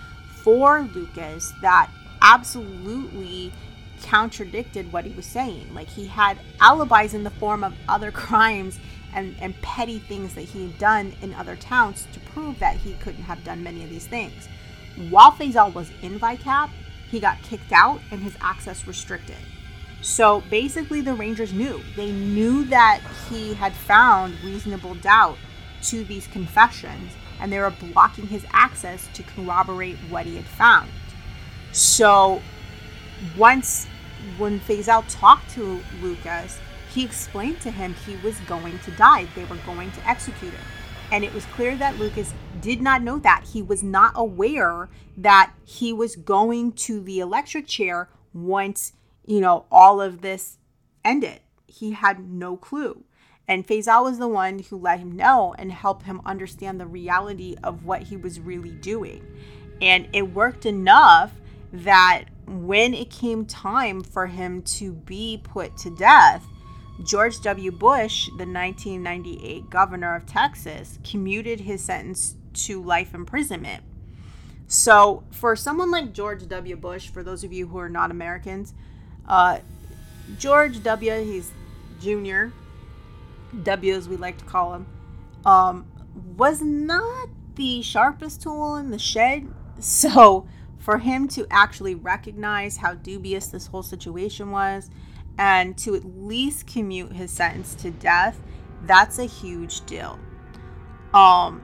for 0.44 0.82
Lucas 0.94 1.54
that 1.62 1.90
absolutely 2.22 3.54
contradicted 4.04 4.92
what 4.92 5.06
he 5.06 5.14
was 5.14 5.26
saying. 5.26 5.74
Like 5.74 5.88
he 5.88 6.08
had 6.08 6.38
alibis 6.60 7.14
in 7.14 7.24
the 7.24 7.30
form 7.30 7.64
of 7.64 7.74
other 7.88 8.12
crimes 8.24 8.80
and, 9.14 9.36
and 9.40 9.60
petty 9.62 10.00
things 10.00 10.34
that 10.34 10.42
he 10.42 10.64
had 10.64 10.78
done 10.78 11.14
in 11.22 11.34
other 11.34 11.56
towns 11.56 12.08
to 12.14 12.20
prove 12.20 12.60
that 12.60 12.78
he 12.78 12.94
couldn't 12.94 13.24
have 13.24 13.44
done 13.44 13.64
many 13.64 13.84
of 13.84 13.90
these 13.90 14.08
things. 14.08 14.48
While 15.10 15.32
Feazell 15.32 15.74
was 15.74 15.92
in 16.02 16.20
VICAP, 16.20 16.70
he 17.10 17.20
got 17.20 17.42
kicked 17.44 17.72
out 17.72 18.02
and 18.12 18.22
his 18.22 18.36
access 18.42 18.88
restricted. 18.88 19.38
So 20.04 20.42
basically, 20.50 21.00
the 21.00 21.14
Rangers 21.14 21.54
knew. 21.54 21.82
They 21.96 22.12
knew 22.12 22.66
that 22.66 23.00
he 23.30 23.54
had 23.54 23.72
found 23.72 24.36
reasonable 24.44 24.96
doubt 24.96 25.38
to 25.84 26.04
these 26.04 26.28
confessions, 26.28 27.14
and 27.40 27.52
they 27.52 27.60
were 27.60 27.72
blocking 27.72 28.28
his 28.28 28.46
access 28.52 29.08
to 29.14 29.24
corroborate 29.24 29.96
what 30.10 30.26
he 30.26 30.36
had 30.36 30.46
found. 30.46 30.92
So 31.72 32.42
once, 33.38 33.88
when 34.38 34.60
Feazell 34.60 35.06
talked 35.08 35.50
to 35.52 35.82
Lucas, 36.02 36.60
he 36.94 37.06
explained 37.06 37.62
to 37.62 37.72
him 37.72 37.94
he 37.94 38.18
was 38.18 38.38
going 38.42 38.80
to 38.80 38.92
die. 38.92 39.28
They 39.36 39.46
were 39.46 39.58
going 39.66 39.92
to 39.92 40.08
execute 40.08 40.52
him. 40.52 40.66
And 41.14 41.24
it 41.24 41.34
was 41.34 41.46
clear 41.46 41.78
that 41.78 41.98
Lucas 41.98 42.34
did 42.60 42.82
not 42.82 43.04
know 43.04 43.20
that. 43.20 43.46
He 43.54 43.62
was 43.62 43.82
not 43.84 44.12
aware 44.16 44.90
that 45.16 45.54
he 45.64 45.94
was 45.94 46.18
going 46.18 46.74
to 46.74 47.00
the 47.00 47.20
electric 47.22 47.68
chair 47.68 48.10
once 48.34 48.94
you 49.26 49.42
know, 49.42 49.66
all 49.72 50.02
of 50.02 50.22
this 50.22 50.58
ended. 51.04 51.40
He 51.68 51.92
had 51.92 52.30
no 52.30 52.58
clue. 52.58 53.04
And 53.48 53.68
Feazell 53.68 54.04
was 54.04 54.20
the 54.20 54.28
one 54.28 54.60
who 54.60 54.78
let 54.78 55.00
him 55.00 55.12
know 55.12 55.54
and 55.58 55.72
helped 55.72 56.06
him 56.06 56.22
understand 56.26 56.80
the 56.80 56.86
reality 56.86 57.56
of 57.64 57.84
what 57.84 58.04
he 58.04 58.16
was 58.16 58.40
really 58.40 58.72
doing. 58.72 59.26
And 59.82 60.08
it 60.14 60.34
worked 60.34 60.66
enough 60.66 61.32
that 61.74 62.26
when 62.46 62.94
it 62.94 63.10
came 63.10 63.46
time 63.46 64.02
for 64.02 64.28
him 64.28 64.62
to 64.62 64.94
be 64.94 65.42
put 65.44 65.76
to 65.78 65.90
death, 65.96 66.46
George 67.04 67.42
W. 67.42 67.72
Bush, 67.72 68.28
the 68.28 68.46
1998 68.46 69.70
governor 69.70 70.16
of 70.16 70.26
Texas, 70.26 71.00
commuted 71.04 71.62
his 71.62 71.84
sentence 71.84 72.36
to 72.54 72.82
life 72.82 73.14
imprisonment. 73.14 73.84
So, 74.68 75.24
for 75.32 75.56
someone 75.56 75.92
like 75.92 76.14
George 76.14 76.48
W. 76.48 76.76
Bush, 76.76 77.10
for 77.10 77.24
those 77.24 77.44
of 77.44 77.52
you 77.52 77.68
who 77.68 77.78
are 77.78 77.90
not 77.90 78.12
Americans, 78.12 78.74
uh, 79.28 79.60
George 80.38 80.84
W. 80.84 81.24
He's 81.24 81.52
Junior. 82.02 82.52
W 83.64 83.94
as 83.94 84.10
we 84.10 84.18
like 84.18 84.38
to 84.40 84.46
call 84.46 84.74
him, 84.74 84.88
um, 85.46 85.86
was 86.36 86.62
not 86.62 87.30
the 87.56 87.82
sharpest 87.82 88.42
tool 88.42 88.76
in 88.76 88.90
the 88.90 89.00
shed. 89.00 89.48
So 89.80 90.48
for 90.78 91.00
him 91.00 91.28
to 91.30 91.48
actually 91.50 91.96
recognize 91.96 92.78
how 92.78 92.94
dubious 92.94 93.48
this 93.48 93.68
whole 93.68 93.84
situation 93.84 94.52
was 94.52 94.90
and 95.38 95.78
to 95.80 95.96
at 95.96 96.06
least 96.06 96.68
commute 96.68 97.12
his 97.14 97.32
sentence 97.32 97.74
to 97.76 97.90
death, 97.90 98.40
that's 98.86 99.18
a 99.18 99.26
huge 99.26 99.84
deal. 99.86 100.20
Um, 101.14 101.64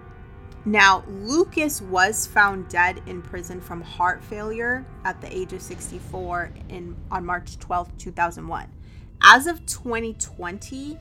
now, 0.66 1.04
Lucas 1.08 1.82
was 1.82 2.28
found 2.28 2.68
dead 2.68 3.02
in 3.08 3.22
prison 3.22 3.62
from 3.62 3.82
heart 3.82 4.24
failure 4.24 4.86
at 5.06 5.22
the 5.22 5.36
age 5.36 5.54
of 5.54 5.62
64 5.62 6.52
in 6.68 6.96
on 7.10 7.26
March 7.26 7.58
12, 7.60 7.98
2001. 7.98 8.68
As 9.22 9.48
of 9.48 9.66
2020, 9.66 10.98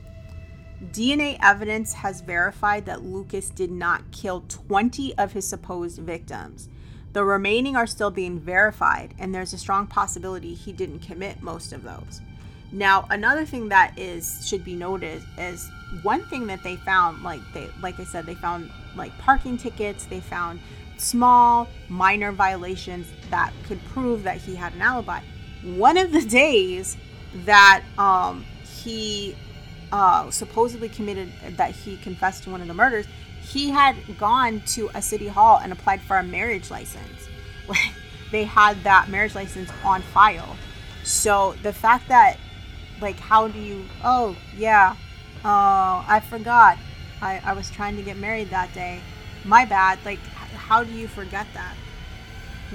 DNA 0.91 1.37
evidence 1.41 1.93
has 1.93 2.21
verified 2.21 2.85
that 2.85 3.03
Lucas 3.03 3.49
did 3.49 3.71
not 3.71 4.11
kill 4.11 4.45
20 4.47 5.17
of 5.17 5.33
his 5.33 5.45
supposed 5.47 5.99
victims. 5.99 6.69
The 7.11 7.25
remaining 7.25 7.75
are 7.75 7.87
still 7.87 8.11
being 8.11 8.39
verified, 8.39 9.13
and 9.19 9.35
there's 9.35 9.53
a 9.53 9.57
strong 9.57 9.87
possibility 9.87 10.53
he 10.53 10.71
didn't 10.71 10.99
commit 10.99 11.41
most 11.41 11.73
of 11.73 11.83
those. 11.83 12.21
Now, 12.71 13.07
another 13.09 13.45
thing 13.45 13.69
that 13.69 13.97
is 13.97 14.47
should 14.47 14.63
be 14.63 14.75
noted 14.75 15.23
is 15.37 15.69
one 16.03 16.23
thing 16.25 16.47
that 16.47 16.63
they 16.63 16.75
found, 16.77 17.23
like 17.23 17.41
they 17.53 17.67
like 17.81 17.99
I 17.99 18.03
said, 18.03 18.25
they 18.25 18.35
found 18.35 18.69
like 18.95 19.17
parking 19.17 19.57
tickets, 19.57 20.05
they 20.05 20.19
found 20.19 20.59
small 20.97 21.67
minor 21.87 22.31
violations 22.31 23.07
that 23.29 23.53
could 23.65 23.83
prove 23.85 24.23
that 24.23 24.37
he 24.37 24.55
had 24.55 24.73
an 24.73 24.81
alibi. 24.81 25.21
One 25.63 25.97
of 25.97 26.11
the 26.11 26.21
days 26.21 26.97
that 27.45 27.83
um, 27.97 28.45
he 28.63 29.35
uh, 29.91 30.29
supposedly 30.31 30.89
committed 30.89 31.31
that 31.57 31.71
he 31.71 31.97
confessed 31.97 32.43
to 32.43 32.49
one 32.49 32.61
of 32.61 32.67
the 32.67 32.73
murders, 32.73 33.07
he 33.41 33.69
had 33.69 33.95
gone 34.17 34.61
to 34.67 34.89
a 34.93 35.01
city 35.01 35.27
hall 35.27 35.59
and 35.61 35.71
applied 35.71 36.01
for 36.01 36.17
a 36.17 36.23
marriage 36.23 36.69
license. 36.69 37.27
they 38.31 38.43
had 38.43 38.83
that 38.83 39.09
marriage 39.09 39.35
license 39.35 39.69
on 39.83 40.01
file. 40.01 40.55
So 41.03 41.55
the 41.63 41.73
fact 41.73 42.07
that 42.09 42.37
like 43.01 43.19
how 43.19 43.47
do 43.47 43.59
you 43.59 43.85
oh 44.03 44.35
yeah 44.57 44.95
oh 45.45 46.05
i 46.07 46.21
forgot 46.29 46.77
I, 47.21 47.41
I 47.43 47.53
was 47.53 47.69
trying 47.69 47.95
to 47.97 48.01
get 48.01 48.17
married 48.17 48.49
that 48.49 48.73
day. 48.73 49.01
My 49.45 49.65
bad 49.65 49.99
like 50.05 50.19
how 50.19 50.83
do 50.83 50.91
you 50.91 51.07
forget 51.07 51.47
that? 51.53 51.75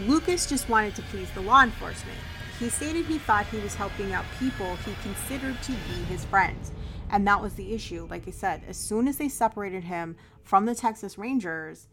Lucas 0.07 0.47
just 0.47 0.69
wanted 0.69 0.95
to 0.97 1.03
please 1.03 1.31
the 1.31 1.41
law 1.41 1.63
enforcement. 1.63 2.19
He 2.59 2.69
stated 2.69 3.07
he 3.07 3.19
thought 3.19 3.47
he 3.47 3.59
was 3.59 3.75
helping 3.75 4.13
out 4.13 4.25
people 4.39 4.77
he 4.77 4.95
considered 5.03 5.61
to 5.63 5.73
be 5.73 6.05
his 6.09 6.25
friends 6.25 6.73
and 7.11 7.27
that 7.27 7.43
was 7.43 7.55
the 7.55 7.75
issue. 7.75 8.07
Like 8.11 8.27
i 8.27 8.31
said 8.31 8.63
as 8.67 8.77
soon 8.77 9.09
as 9.09 9.19
they 9.19 9.29
separated 9.29 9.85
him 9.85 10.17
from 10.43 10.67
the 10.67 10.75
texas 10.75 11.17
rangers 11.17 11.89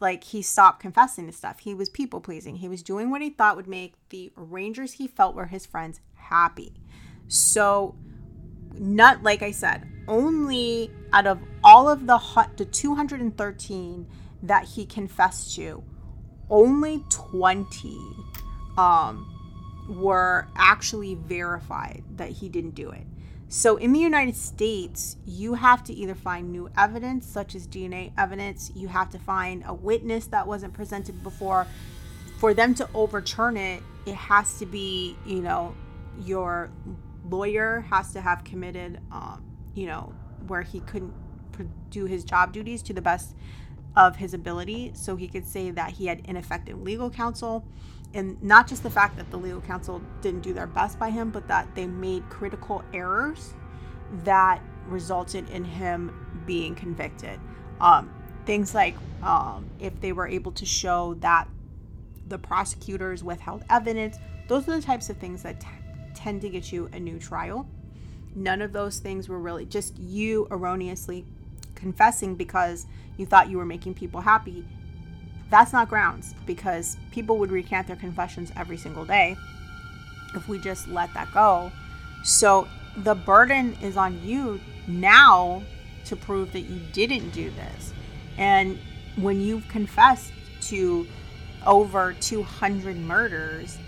like 0.00 0.24
he 0.24 0.42
stopped 0.42 0.80
confessing 0.80 1.26
to 1.26 1.32
stuff. 1.32 1.60
He 1.60 1.74
was 1.74 1.88
people 1.88 2.20
pleasing. 2.20 2.56
He 2.56 2.68
was 2.68 2.82
doing 2.82 3.10
what 3.10 3.22
he 3.22 3.30
thought 3.30 3.56
would 3.56 3.68
make 3.68 3.94
the 4.10 4.32
rangers 4.36 4.94
he 4.94 5.06
felt 5.06 5.34
were 5.34 5.46
his 5.46 5.66
friends 5.66 6.00
happy. 6.14 6.74
So, 7.28 7.94
not 8.74 9.22
like 9.22 9.42
I 9.42 9.50
said, 9.50 9.86
only 10.06 10.90
out 11.12 11.26
of 11.26 11.40
all 11.62 11.88
of 11.88 12.06
the 12.06 12.18
the 12.56 12.64
213 12.64 14.06
that 14.42 14.64
he 14.64 14.86
confessed 14.86 15.54
to, 15.56 15.82
only 16.50 17.04
20 17.10 17.98
um, 18.76 19.34
were 19.88 20.46
actually 20.56 21.14
verified 21.14 22.04
that 22.16 22.30
he 22.30 22.48
didn't 22.48 22.74
do 22.74 22.90
it. 22.90 23.06
So 23.50 23.76
in 23.76 23.92
the 23.92 24.00
United 24.00 24.36
States, 24.36 25.16
you 25.24 25.54
have 25.54 25.82
to 25.84 25.92
either 25.94 26.14
find 26.14 26.52
new 26.52 26.68
evidence, 26.76 27.26
such 27.26 27.54
as 27.54 27.66
DNA 27.66 28.12
evidence, 28.18 28.70
you 28.74 28.88
have 28.88 29.08
to 29.10 29.18
find 29.18 29.64
a 29.66 29.72
witness 29.72 30.26
that 30.26 30.46
wasn't 30.46 30.74
presented 30.74 31.22
before. 31.22 31.66
For 32.38 32.52
them 32.52 32.74
to 32.74 32.88
overturn 32.94 33.56
it, 33.56 33.82
it 34.04 34.14
has 34.14 34.58
to 34.58 34.66
be, 34.66 35.16
you 35.24 35.40
know, 35.40 35.74
your 36.20 36.70
lawyer 37.30 37.80
has 37.90 38.12
to 38.12 38.20
have 38.20 38.44
committed, 38.44 39.00
um, 39.10 39.44
you 39.74 39.86
know, 39.86 40.12
where 40.46 40.62
he 40.62 40.80
couldn't 40.80 41.12
do 41.90 42.04
his 42.04 42.24
job 42.24 42.52
duties 42.52 42.82
to 42.82 42.92
the 42.92 43.02
best 43.02 43.34
of 43.96 44.16
his 44.16 44.34
ability. 44.34 44.92
So 44.94 45.16
he 45.16 45.26
could 45.28 45.46
say 45.46 45.70
that 45.72 45.92
he 45.92 46.06
had 46.06 46.20
ineffective 46.24 46.80
legal 46.80 47.10
counsel. 47.10 47.64
And 48.14 48.42
not 48.42 48.66
just 48.66 48.82
the 48.82 48.90
fact 48.90 49.16
that 49.16 49.30
the 49.30 49.36
legal 49.36 49.60
counsel 49.60 50.00
didn't 50.22 50.40
do 50.40 50.52
their 50.52 50.66
best 50.66 50.98
by 50.98 51.10
him, 51.10 51.30
but 51.30 51.48
that 51.48 51.74
they 51.74 51.86
made 51.86 52.28
critical 52.30 52.82
errors 52.94 53.54
that 54.24 54.62
resulted 54.86 55.50
in 55.50 55.64
him 55.64 56.42
being 56.46 56.74
convicted. 56.74 57.38
Um, 57.80 58.10
things 58.46 58.74
like 58.74 58.96
um, 59.22 59.68
if 59.78 60.00
they 60.00 60.12
were 60.12 60.26
able 60.26 60.52
to 60.52 60.64
show 60.64 61.14
that 61.14 61.48
the 62.26 62.38
prosecutors 62.38 63.22
withheld 63.22 63.64
evidence, 63.68 64.16
those 64.48 64.66
are 64.68 64.76
the 64.76 64.82
types 64.82 65.10
of 65.10 65.18
things 65.18 65.42
that 65.42 65.60
tend 66.18 66.40
to 66.42 66.48
get 66.48 66.72
you 66.72 66.90
a 66.92 66.98
new 66.98 67.18
trial. 67.18 67.66
None 68.34 68.60
of 68.60 68.72
those 68.72 68.98
things 68.98 69.28
were 69.28 69.38
really 69.38 69.64
just 69.64 69.96
you 69.98 70.48
erroneously 70.50 71.24
confessing 71.74 72.34
because 72.34 72.86
you 73.16 73.24
thought 73.24 73.48
you 73.48 73.56
were 73.56 73.64
making 73.64 73.94
people 73.94 74.20
happy, 74.20 74.64
that's 75.48 75.72
not 75.72 75.88
grounds 75.88 76.34
because 76.44 76.96
people 77.12 77.38
would 77.38 77.50
recant 77.50 77.86
their 77.86 77.96
confessions 77.96 78.52
every 78.56 78.76
single 78.76 79.04
day 79.04 79.36
if 80.34 80.48
we 80.48 80.58
just 80.58 80.88
let 80.88 81.12
that 81.14 81.32
go. 81.32 81.72
So 82.24 82.68
the 82.96 83.14
burden 83.14 83.76
is 83.80 83.96
on 83.96 84.20
you 84.22 84.60
now 84.86 85.62
to 86.06 86.16
prove 86.16 86.52
that 86.52 86.62
you 86.62 86.80
didn't 86.92 87.30
do 87.30 87.50
this. 87.50 87.92
And 88.36 88.78
when 89.16 89.40
you've 89.40 89.66
confessed 89.68 90.32
to 90.62 91.06
over 91.64 92.14
200 92.20 92.96
murders, 92.96 93.78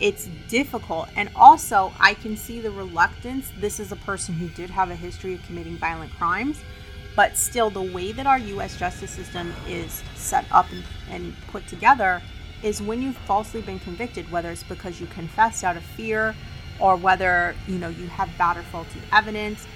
it's 0.00 0.28
difficult. 0.48 1.08
And 1.16 1.30
also, 1.34 1.92
I 1.98 2.14
can 2.14 2.36
see 2.36 2.60
the 2.60 2.70
reluctance. 2.70 3.50
This 3.58 3.80
is 3.80 3.92
a 3.92 3.96
person 3.96 4.34
who 4.34 4.48
did 4.48 4.70
have 4.70 4.90
a 4.90 4.94
history 4.94 5.34
of 5.34 5.42
committing 5.44 5.76
violent 5.76 6.12
crimes. 6.12 6.60
But 7.16 7.36
still, 7.36 7.70
the 7.70 7.82
way 7.82 8.12
that 8.12 8.26
our 8.26 8.38
US 8.38 8.76
justice 8.76 9.10
system 9.10 9.52
is 9.66 10.02
set 10.14 10.44
up 10.52 10.70
and, 10.70 10.84
and 11.10 11.36
put 11.48 11.66
together 11.66 12.22
is 12.62 12.80
when 12.82 13.02
you've 13.02 13.16
falsely 13.16 13.60
been 13.60 13.78
convicted, 13.80 14.30
whether 14.30 14.50
it's 14.50 14.62
because 14.62 15.00
you 15.00 15.06
confessed 15.06 15.64
out 15.64 15.76
of 15.76 15.82
fear 15.82 16.34
or 16.78 16.96
whether 16.96 17.54
you 17.66 17.78
know 17.78 17.88
you 17.88 18.06
have 18.06 18.30
bad 18.38 18.56
or 18.56 18.62
faulty 18.62 19.00
evidence 19.12 19.66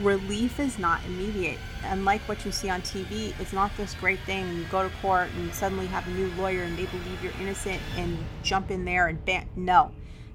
relief 0.00 0.60
is 0.60 0.78
not 0.78 1.00
immediate 1.06 1.58
unlike 1.84 2.20
what 2.28 2.44
you 2.44 2.52
see 2.52 2.70
on 2.70 2.80
tv 2.82 3.38
it's 3.40 3.52
not 3.52 3.70
this 3.76 3.94
great 3.94 4.20
thing 4.20 4.46
you 4.56 4.64
go 4.70 4.82
to 4.82 4.94
court 4.96 5.28
and 5.36 5.52
suddenly 5.52 5.86
have 5.86 6.06
a 6.06 6.10
new 6.10 6.28
lawyer 6.32 6.62
and 6.62 6.78
they 6.78 6.86
believe 6.86 7.22
you're 7.22 7.32
innocent 7.40 7.80
and 7.96 8.16
jump 8.42 8.70
in 8.70 8.84
there 8.84 9.08
and 9.08 9.24
ban 9.24 9.48
no 9.56 9.90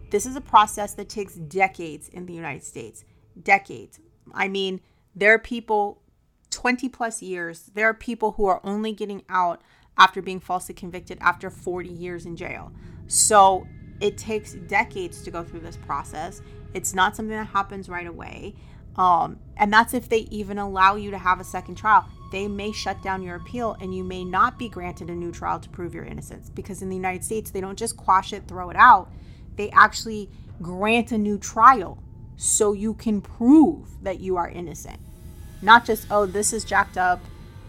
this 0.10 0.26
is 0.26 0.36
a 0.36 0.42
process 0.42 0.94
that 0.94 1.08
takes 1.08 1.36
decades 1.36 2.10
in 2.10 2.26
the 2.26 2.34
united 2.34 2.64
states 2.64 3.06
decades 3.42 4.00
i 4.34 4.48
mean 4.48 4.82
there 5.16 5.34
are 5.34 5.40
people 5.40 6.04
20 6.54 6.88
plus 6.90 7.22
years, 7.22 7.72
there 7.74 7.90
are 7.90 7.94
people 7.94 8.34
who 8.34 8.46
are 8.46 8.62
only 8.64 8.92
getting 8.92 9.24
out 9.28 9.62
after 9.98 10.22
being 10.22 10.40
falsely 10.40 10.74
convicted 10.74 11.18
after 11.20 11.50
40 11.50 11.90
years 11.90 12.26
in 12.26 12.36
jail. 12.36 12.72
So 13.08 13.68
it 14.00 14.18
takes 14.18 14.54
decades 14.54 15.24
to 15.24 15.32
go 15.32 15.44
through 15.44 15.62
this 15.62 15.78
process. 15.78 16.42
It's 16.74 16.94
not 16.94 17.16
something 17.16 17.36
that 17.36 17.48
happens 17.48 17.90
right 17.90 18.08
away. 18.08 18.56
Um, 18.96 19.40
and 19.58 19.72
that's 19.72 19.94
if 19.94 20.10
they 20.10 20.20
even 20.32 20.58
allow 20.58 20.96
you 20.96 21.12
to 21.12 21.18
have 21.18 21.40
a 21.40 21.44
second 21.44 21.76
trial. 21.76 22.08
They 22.32 22.48
may 22.48 22.72
shut 22.72 23.02
down 23.04 23.22
your 23.22 23.36
appeal 23.36 23.78
and 23.80 23.96
you 23.96 24.04
may 24.04 24.24
not 24.24 24.58
be 24.58 24.68
granted 24.68 25.10
a 25.10 25.16
new 25.16 25.32
trial 25.32 25.60
to 25.60 25.70
prove 25.70 25.94
your 25.94 26.06
innocence 26.06 26.50
because 26.50 26.82
in 26.82 26.90
the 26.90 26.96
United 26.96 27.24
States, 27.24 27.52
they 27.52 27.62
don't 27.62 27.78
just 27.78 27.96
quash 27.96 28.34
it, 28.34 28.48
throw 28.48 28.70
it 28.70 28.76
out. 28.76 29.12
They 29.56 29.70
actually 29.70 30.30
grant 30.62 31.12
a 31.12 31.18
new 31.18 31.38
trial 31.38 32.02
so 32.36 32.74
you 32.74 32.96
can 32.96 33.22
prove 33.22 33.88
that 34.04 34.20
you 34.20 34.38
are 34.38 34.50
innocent. 34.50 35.00
Not 35.62 35.86
just, 35.86 36.08
oh, 36.10 36.26
this 36.26 36.54
is 36.54 36.66
jacked 36.66 36.98
up. 36.98 37.22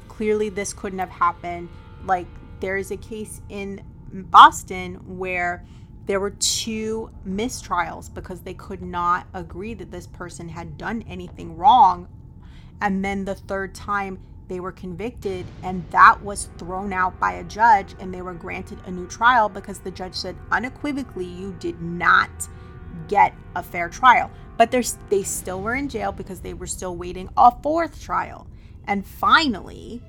Clearly, 0.08 0.48
this 0.48 0.72
couldn't 0.72 0.98
have 0.98 1.10
happened. 1.10 1.68
Like, 2.04 2.26
there 2.60 2.76
is 2.76 2.90
a 2.90 2.96
case 2.96 3.40
in 3.48 3.82
Boston 4.12 4.94
where 5.18 5.64
there 6.06 6.20
were 6.20 6.30
two 6.30 7.10
mistrials 7.26 8.12
because 8.12 8.40
they 8.40 8.54
could 8.54 8.82
not 8.82 9.26
agree 9.32 9.74
that 9.74 9.90
this 9.90 10.06
person 10.06 10.48
had 10.48 10.76
done 10.76 11.02
anything 11.08 11.56
wrong. 11.56 12.08
And 12.80 13.04
then 13.04 13.24
the 13.24 13.34
third 13.34 13.74
time, 13.74 14.18
they 14.46 14.60
were 14.60 14.72
convicted, 14.72 15.46
and 15.62 15.82
that 15.90 16.22
was 16.22 16.50
thrown 16.58 16.92
out 16.92 17.18
by 17.18 17.32
a 17.32 17.44
judge, 17.44 17.94
and 17.98 18.12
they 18.12 18.20
were 18.20 18.34
granted 18.34 18.78
a 18.84 18.90
new 18.90 19.06
trial 19.06 19.48
because 19.48 19.78
the 19.78 19.90
judge 19.90 20.14
said 20.14 20.36
unequivocally, 20.50 21.24
you 21.24 21.56
did 21.58 21.80
not 21.80 22.30
get 23.08 23.34
a 23.56 23.62
fair 23.62 23.88
trial. 23.88 24.30
But 24.58 24.70
they 24.70 25.22
still 25.22 25.62
were 25.62 25.74
in 25.74 25.88
jail 25.88 26.12
because 26.12 26.40
they 26.40 26.52
were 26.52 26.66
still 26.66 26.94
waiting 26.94 27.30
a 27.36 27.50
fourth 27.62 28.02
trial. 28.02 28.46
And 28.86 29.06
finally, 29.06 30.02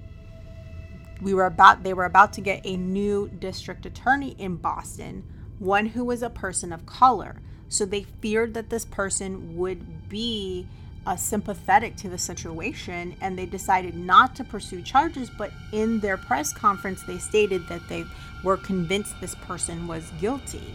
we 1.22 1.34
were 1.34 1.46
about 1.46 1.84
they 1.84 1.94
were 1.94 2.06
about 2.06 2.34
to 2.34 2.42
get 2.42 2.62
a 2.66 2.76
new 2.76 3.30
district 3.40 3.86
attorney 3.86 4.36
in 4.38 4.58
Boston, 4.58 5.24
one 5.60 5.88
who 5.88 6.04
was 6.04 6.22
a 6.22 6.30
person 6.30 6.72
of 6.72 6.86
color. 6.86 7.41
So 7.70 7.86
they 7.86 8.04
feared 8.04 8.54
that 8.54 8.70
this 8.70 8.86
person 8.86 9.58
would 9.58 10.10
be 10.10 10.68
uh, 11.06 11.15
sympathetic 11.15 11.96
to 11.98 12.10
the 12.10 12.18
situation 12.18 13.15
and 13.22 13.38
they 13.38 13.46
decided 13.46 13.96
not 13.96 14.36
to 14.36 14.44
pursue 14.44 14.82
charges 14.82 15.30
but 15.30 15.52
in 15.72 16.00
their 16.00 16.18
press 16.18 16.52
conference 16.52 17.04
they 17.04 17.20
stated 17.20 17.68
that 17.68 17.88
they 17.88 18.04
were 18.44 18.58
convinced 18.58 19.13
this 19.22 19.36
person 19.36 19.86
was 19.86 20.10
guilty 20.20 20.74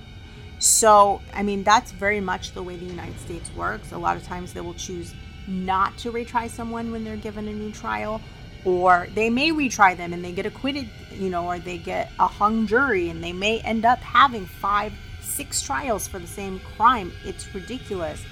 so, 0.61 1.23
I 1.33 1.43
mean, 1.43 1.64
that's 1.64 1.90
very 1.90 2.21
much 2.21 2.53
the 2.53 2.62
way 2.62 2.77
the 2.77 2.85
United 2.85 3.19
States 3.19 3.51
works. 3.57 3.93
A 3.93 3.99
lot 3.99 4.19
of 4.19 4.25
times 4.25 4.53
they 4.53 4.61
will 4.61 4.75
choose 4.75 5.14
not 5.49 5.97
to 5.99 6.12
retry 6.12 6.51
someone 6.51 6.93
when 6.93 7.03
they're 7.03 7.16
given 7.16 7.49
a 7.49 7.53
new 7.53 7.73
trial, 7.73 8.21
or 8.64 9.09
they 9.14 9.31
may 9.31 9.51
retry 9.51 9.96
them 9.96 10.12
and 10.12 10.25
they 10.25 10.33
get 10.33 10.46
acquitted, 10.46 10.88
you 11.12 11.31
know, 11.31 11.46
or 11.46 11.59
they 11.59 11.79
get 11.79 12.11
a 12.18 12.27
hung 12.27 12.66
jury 12.66 13.09
and 13.09 13.23
they 13.23 13.33
may 13.33 13.61
end 13.61 13.85
up 13.85 13.99
having 14.01 14.46
five, 14.46 14.92
six 15.20 15.62
trials 15.62 16.07
for 16.07 16.18
the 16.18 16.27
same 16.27 16.61
crime. 16.77 17.12
It's 17.25 17.53
ridiculous. 17.55 18.23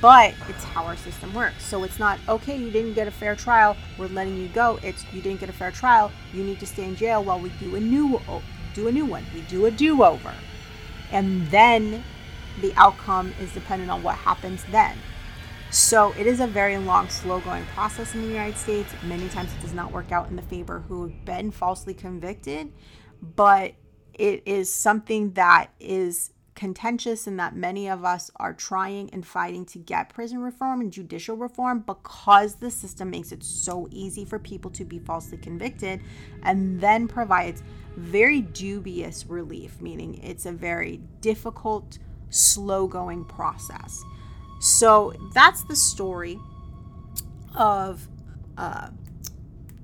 But 0.00 0.34
it's 0.48 0.64
how 0.64 0.84
our 0.84 0.96
system 0.96 1.32
works. 1.32 1.64
So 1.64 1.84
it's 1.84 2.00
not, 2.00 2.18
okay, 2.28 2.56
you 2.56 2.72
didn't 2.72 2.94
get 2.94 3.06
a 3.06 3.12
fair 3.12 3.36
trial, 3.36 3.76
we're 3.98 4.08
letting 4.08 4.36
you 4.36 4.48
go. 4.48 4.80
It's 4.82 5.04
you 5.12 5.22
didn't 5.22 5.38
get 5.38 5.48
a 5.48 5.52
fair 5.52 5.70
trial, 5.70 6.10
you 6.32 6.42
need 6.42 6.58
to 6.58 6.66
stay 6.66 6.84
in 6.84 6.96
jail 6.96 7.22
while 7.22 7.38
we 7.38 7.50
do 7.60 7.76
a 7.76 7.80
new 7.80 8.20
do 8.74 8.88
a 8.88 8.92
new 8.92 9.06
one. 9.06 9.24
We 9.32 9.42
do 9.42 9.66
a 9.66 9.70
do-over 9.70 10.34
and 11.12 11.46
then 11.48 12.02
the 12.60 12.72
outcome 12.76 13.32
is 13.40 13.52
dependent 13.52 13.90
on 13.90 14.02
what 14.02 14.16
happens 14.16 14.64
then. 14.70 14.96
So 15.70 16.14
it 16.18 16.26
is 16.26 16.40
a 16.40 16.46
very 16.46 16.78
long, 16.78 17.08
slow 17.08 17.40
going 17.40 17.64
process 17.66 18.14
in 18.14 18.22
the 18.22 18.28
United 18.28 18.56
States. 18.56 18.92
Many 19.04 19.28
times 19.28 19.52
it 19.52 19.60
does 19.60 19.74
not 19.74 19.92
work 19.92 20.12
out 20.12 20.28
in 20.28 20.36
the 20.36 20.42
favor 20.42 20.80
who 20.80 21.08
have 21.08 21.24
been 21.24 21.50
falsely 21.50 21.92
convicted, 21.92 22.72
but 23.20 23.74
it 24.14 24.42
is 24.46 24.72
something 24.72 25.32
that 25.32 25.70
is 25.78 26.30
contentious 26.54 27.26
and 27.26 27.38
that 27.38 27.54
many 27.54 27.88
of 27.88 28.04
us 28.04 28.30
are 28.36 28.54
trying 28.54 29.10
and 29.10 29.26
fighting 29.26 29.66
to 29.66 29.78
get 29.78 30.08
prison 30.08 30.38
reform 30.38 30.80
and 30.80 30.90
judicial 30.90 31.36
reform 31.36 31.80
because 31.80 32.54
the 32.56 32.70
system 32.70 33.10
makes 33.10 33.30
it 33.30 33.44
so 33.44 33.86
easy 33.90 34.24
for 34.24 34.38
people 34.38 34.70
to 34.70 34.84
be 34.84 34.98
falsely 34.98 35.36
convicted 35.36 36.00
and 36.42 36.80
then 36.80 37.06
provides 37.06 37.62
very 37.96 38.40
dubious 38.40 39.26
relief, 39.26 39.80
meaning 39.82 40.18
it's 40.22 40.46
a 40.46 40.52
very 40.52 40.98
difficult, 41.20 41.98
slow 42.30 42.86
going 42.86 43.24
process. 43.24 44.02
So 44.60 45.12
that's 45.32 45.62
the 45.64 45.76
story 45.76 46.38
of 47.54 48.08
uh, 48.56 48.88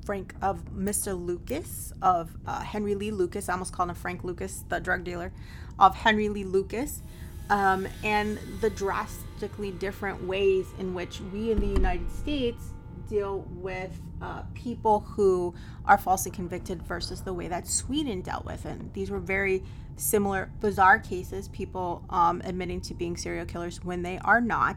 Frank, 0.05 0.35
of 0.43 0.65
Mr. 0.73 1.19
Lucas, 1.19 1.93
of 2.03 2.37
uh, 2.47 2.61
Henry 2.61 2.95
Lee 2.95 3.11
Lucas. 3.11 3.49
I 3.49 3.53
almost 3.53 3.73
called 3.73 3.91
him 3.91 3.95
Frank 3.95 4.25
Lucas, 4.25 4.65
the 4.69 4.81
drug 4.81 5.05
dealer, 5.05 5.33
of 5.79 5.95
Henry 5.95 6.29
Lee 6.29 6.45
Lucas, 6.45 7.03
um, 7.51 7.87
and 8.03 8.39
the 8.61 8.71
drastically 8.71 9.71
different 9.73 10.25
ways 10.25 10.67
in 10.79 10.95
which 10.95 11.21
we 11.33 11.51
in 11.51 11.61
the 11.61 11.67
United 11.67 12.11
States 12.11 12.65
deal 13.09 13.47
with 13.51 14.01
uh, 14.21 14.43
people 14.55 15.01
who 15.01 15.55
are 15.85 15.99
falsely 15.99 16.31
convicted 16.31 16.83
versus 16.83 17.21
the 17.23 17.33
way 17.33 17.49
that 17.49 17.67
Sweden 17.67 18.23
dealt 18.23 18.45
with 18.45 18.65
it. 18.65 18.81
And 18.81 18.93
these 18.95 19.11
were 19.11 19.19
very 19.19 19.63
similar, 19.97 20.51
bizarre 20.61 20.99
cases, 20.99 21.49
people 21.49 22.05
um, 22.11 22.43
admitting 22.45 22.81
to 22.83 22.95
being 22.95 23.17
serial 23.17 23.47
killers 23.47 23.83
when 23.85 24.03
they 24.03 24.19
are 24.19 24.41
not. 24.41 24.77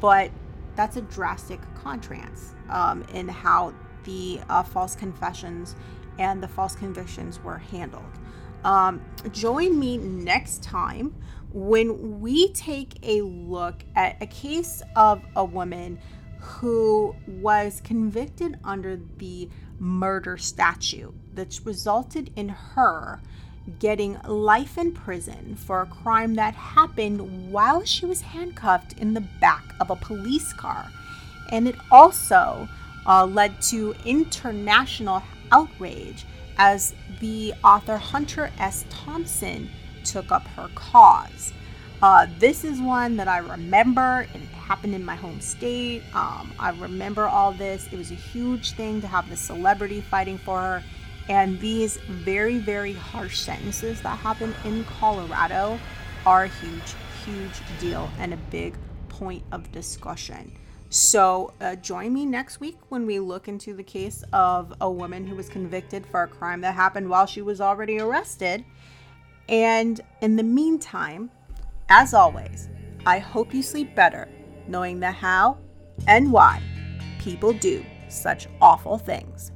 But 0.00 0.30
that's 0.76 0.96
a 0.96 1.02
drastic 1.02 1.60
contrast 1.74 2.54
um, 2.68 3.02
in 3.14 3.28
how 3.28 3.74
the 4.04 4.40
uh, 4.48 4.62
false 4.62 4.94
confessions 4.94 5.76
and 6.18 6.42
the 6.42 6.48
false 6.48 6.74
convictions 6.74 7.42
were 7.42 7.58
handled. 7.58 8.04
Um, 8.64 9.00
join 9.32 9.78
me 9.78 9.96
next 9.96 10.62
time 10.62 11.14
when 11.52 12.20
we 12.20 12.52
take 12.52 12.98
a 13.02 13.22
look 13.22 13.82
at 13.96 14.16
a 14.22 14.26
case 14.26 14.82
of 14.94 15.22
a 15.34 15.44
woman 15.44 15.98
who 16.38 17.14
was 17.26 17.80
convicted 17.82 18.58
under 18.64 19.00
the 19.18 19.48
murder 19.78 20.36
statute, 20.36 21.14
that 21.34 21.58
resulted 21.64 22.30
in 22.36 22.48
her 22.48 23.20
getting 23.78 24.18
life 24.26 24.78
in 24.78 24.92
prison 24.92 25.54
for 25.56 25.82
a 25.82 25.86
crime 25.86 26.34
that 26.34 26.54
happened 26.54 27.52
while 27.52 27.84
she 27.84 28.06
was 28.06 28.22
handcuffed 28.22 28.94
in 28.94 29.14
the 29.14 29.20
back 29.20 29.74
of 29.80 29.90
a 29.90 29.96
police 29.96 30.52
car. 30.52 30.90
And 31.50 31.68
it 31.68 31.76
also 31.90 32.68
uh, 33.06 33.26
led 33.26 33.60
to 33.62 33.94
international 34.04 35.22
outrage 35.52 36.24
as 36.58 36.94
the 37.20 37.54
author 37.64 37.96
Hunter 37.96 38.50
S. 38.58 38.84
Thompson 38.90 39.70
took 40.04 40.30
up 40.32 40.46
her 40.48 40.70
cause. 40.74 41.52
Uh, 42.02 42.26
this 42.38 42.64
is 42.64 42.80
one 42.80 43.16
that 43.16 43.28
I 43.28 43.38
remember. 43.38 44.26
It 44.34 44.40
happened 44.40 44.94
in 44.94 45.04
my 45.04 45.16
home 45.16 45.40
state. 45.40 46.02
Um, 46.14 46.52
I 46.58 46.70
remember 46.78 47.26
all 47.26 47.52
this. 47.52 47.88
It 47.92 47.96
was 47.96 48.10
a 48.10 48.14
huge 48.14 48.72
thing 48.72 49.00
to 49.02 49.06
have 49.06 49.28
the 49.28 49.36
celebrity 49.36 50.00
fighting 50.00 50.38
for 50.38 50.58
her. 50.58 50.82
And 51.30 51.60
these 51.60 51.96
very, 52.08 52.58
very 52.58 52.92
harsh 52.92 53.38
sentences 53.38 54.02
that 54.02 54.18
happen 54.18 54.52
in 54.64 54.82
Colorado 54.84 55.78
are 56.26 56.44
a 56.44 56.48
huge, 56.48 56.94
huge 57.24 57.78
deal 57.78 58.10
and 58.18 58.34
a 58.34 58.36
big 58.36 58.74
point 59.08 59.44
of 59.52 59.70
discussion. 59.70 60.50
So, 60.88 61.52
uh, 61.60 61.76
join 61.76 62.12
me 62.12 62.26
next 62.26 62.58
week 62.58 62.78
when 62.88 63.06
we 63.06 63.20
look 63.20 63.46
into 63.46 63.74
the 63.74 63.84
case 63.84 64.24
of 64.32 64.74
a 64.80 64.90
woman 64.90 65.24
who 65.24 65.36
was 65.36 65.48
convicted 65.48 66.04
for 66.04 66.24
a 66.24 66.26
crime 66.26 66.62
that 66.62 66.74
happened 66.74 67.08
while 67.08 67.26
she 67.26 67.42
was 67.42 67.60
already 67.60 68.00
arrested. 68.00 68.64
And 69.48 70.00
in 70.20 70.34
the 70.34 70.42
meantime, 70.42 71.30
as 71.90 72.12
always, 72.12 72.68
I 73.06 73.20
hope 73.20 73.54
you 73.54 73.62
sleep 73.62 73.94
better 73.94 74.28
knowing 74.66 74.98
the 74.98 75.12
how 75.12 75.58
and 76.08 76.32
why 76.32 76.60
people 77.20 77.52
do 77.52 77.84
such 78.08 78.48
awful 78.60 78.98
things. 78.98 79.52